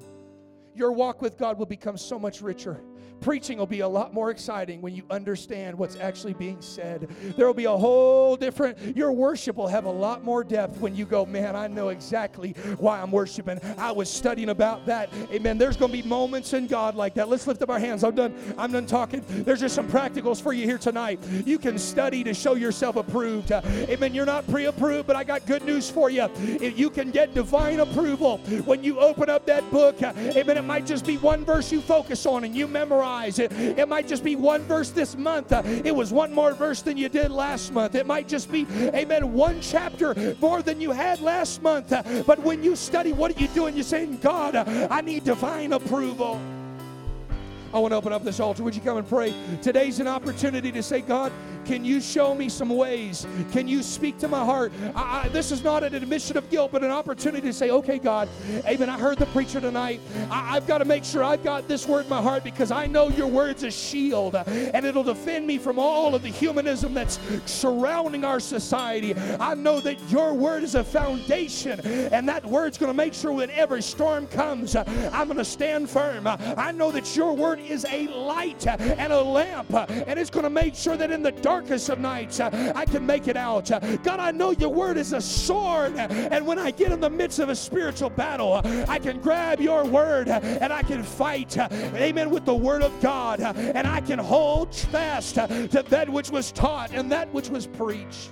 [0.75, 2.81] Your walk with God will become so much richer
[3.21, 7.09] Preaching will be a lot more exciting when you understand what's actually being said.
[7.35, 10.95] There will be a whole different, your worship will have a lot more depth when
[10.95, 13.59] you go, man, I know exactly why I'm worshiping.
[13.77, 15.09] I was studying about that.
[15.31, 15.57] Amen.
[15.57, 17.27] There's going to be moments in God like that.
[17.27, 18.03] Let's lift up our hands.
[18.03, 18.35] I'm done.
[18.57, 19.23] I'm done talking.
[19.27, 21.19] There's just some practicals for you here tonight.
[21.45, 23.51] You can study to show yourself approved.
[23.51, 24.13] Amen.
[24.13, 26.29] You're not pre approved, but I got good news for you.
[26.61, 30.01] You can get divine approval when you open up that book.
[30.01, 30.57] Amen.
[30.57, 33.06] It might just be one verse you focus on and you memorize
[33.39, 33.51] it.
[33.51, 35.51] It might just be one verse this month.
[35.51, 37.95] Uh, it was one more verse than you did last month.
[37.95, 41.91] It might just be, amen, one chapter more than you had last month.
[41.91, 43.75] Uh, but when you study, what are you doing?
[43.75, 46.39] You're saying, God, uh, I need divine approval.
[47.73, 48.63] I want to open up this altar.
[48.63, 49.33] Would you come and pray?
[49.61, 51.31] Today's an opportunity to say, God,
[51.67, 53.27] can you show me some ways?
[53.51, 54.71] Can you speak to my heart?
[54.95, 57.99] I, I, this is not an admission of guilt, but an opportunity to say, okay,
[57.99, 58.29] God,
[58.65, 58.89] amen.
[58.89, 59.99] I heard the preacher tonight.
[60.31, 62.87] I, I've got to make sure I've got this word in my heart because I
[62.87, 67.19] know your word's a shield and it'll defend me from all of the humanism that's
[67.45, 69.13] surrounding our society.
[69.37, 73.33] I know that your word is a foundation and that word's going to make sure
[73.33, 76.27] when every storm comes, I'm going to stand firm.
[76.27, 80.49] I know that your word is a light and a lamp and it's going to
[80.49, 83.71] make sure that in the dark darkest of nights, uh, I can make it out.
[83.71, 87.09] Uh, God, I know your word is a sword, and when I get in the
[87.09, 91.57] midst of a spiritual battle, uh, I can grab your word and I can fight,
[91.57, 96.51] amen, with the word of God, and I can hold fast to that which was
[96.51, 98.29] taught and that which was preached.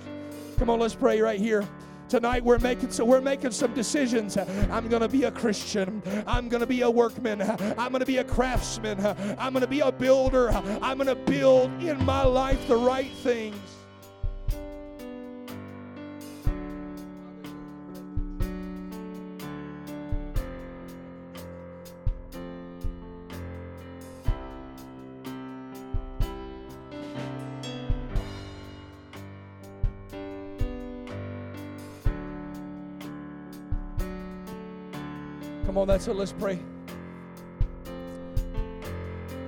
[0.56, 1.66] Come on, let's pray right here.
[2.08, 4.36] Tonight we're making so we're making some decisions.
[4.36, 6.02] I'm going to be a Christian.
[6.26, 7.42] I'm going to be a workman.
[7.42, 9.04] I'm going to be a craftsman.
[9.38, 10.50] I'm going to be a builder.
[10.50, 13.56] I'm going to build in my life the right things.
[35.90, 36.16] On, that's it.
[36.16, 36.58] Let's pray.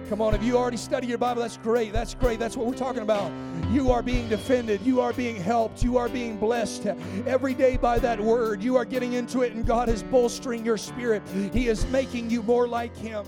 [0.08, 1.92] Come on, if you already study your Bible, that's great.
[1.92, 2.38] That's great.
[2.38, 3.30] That's what we're talking about.
[3.70, 4.80] You are being defended.
[4.82, 5.82] You are being helped.
[5.82, 6.86] You are being blessed
[7.26, 8.62] every day by that word.
[8.62, 11.22] You are getting into it, and God is bolstering your spirit.
[11.52, 13.26] He is making you more like Him.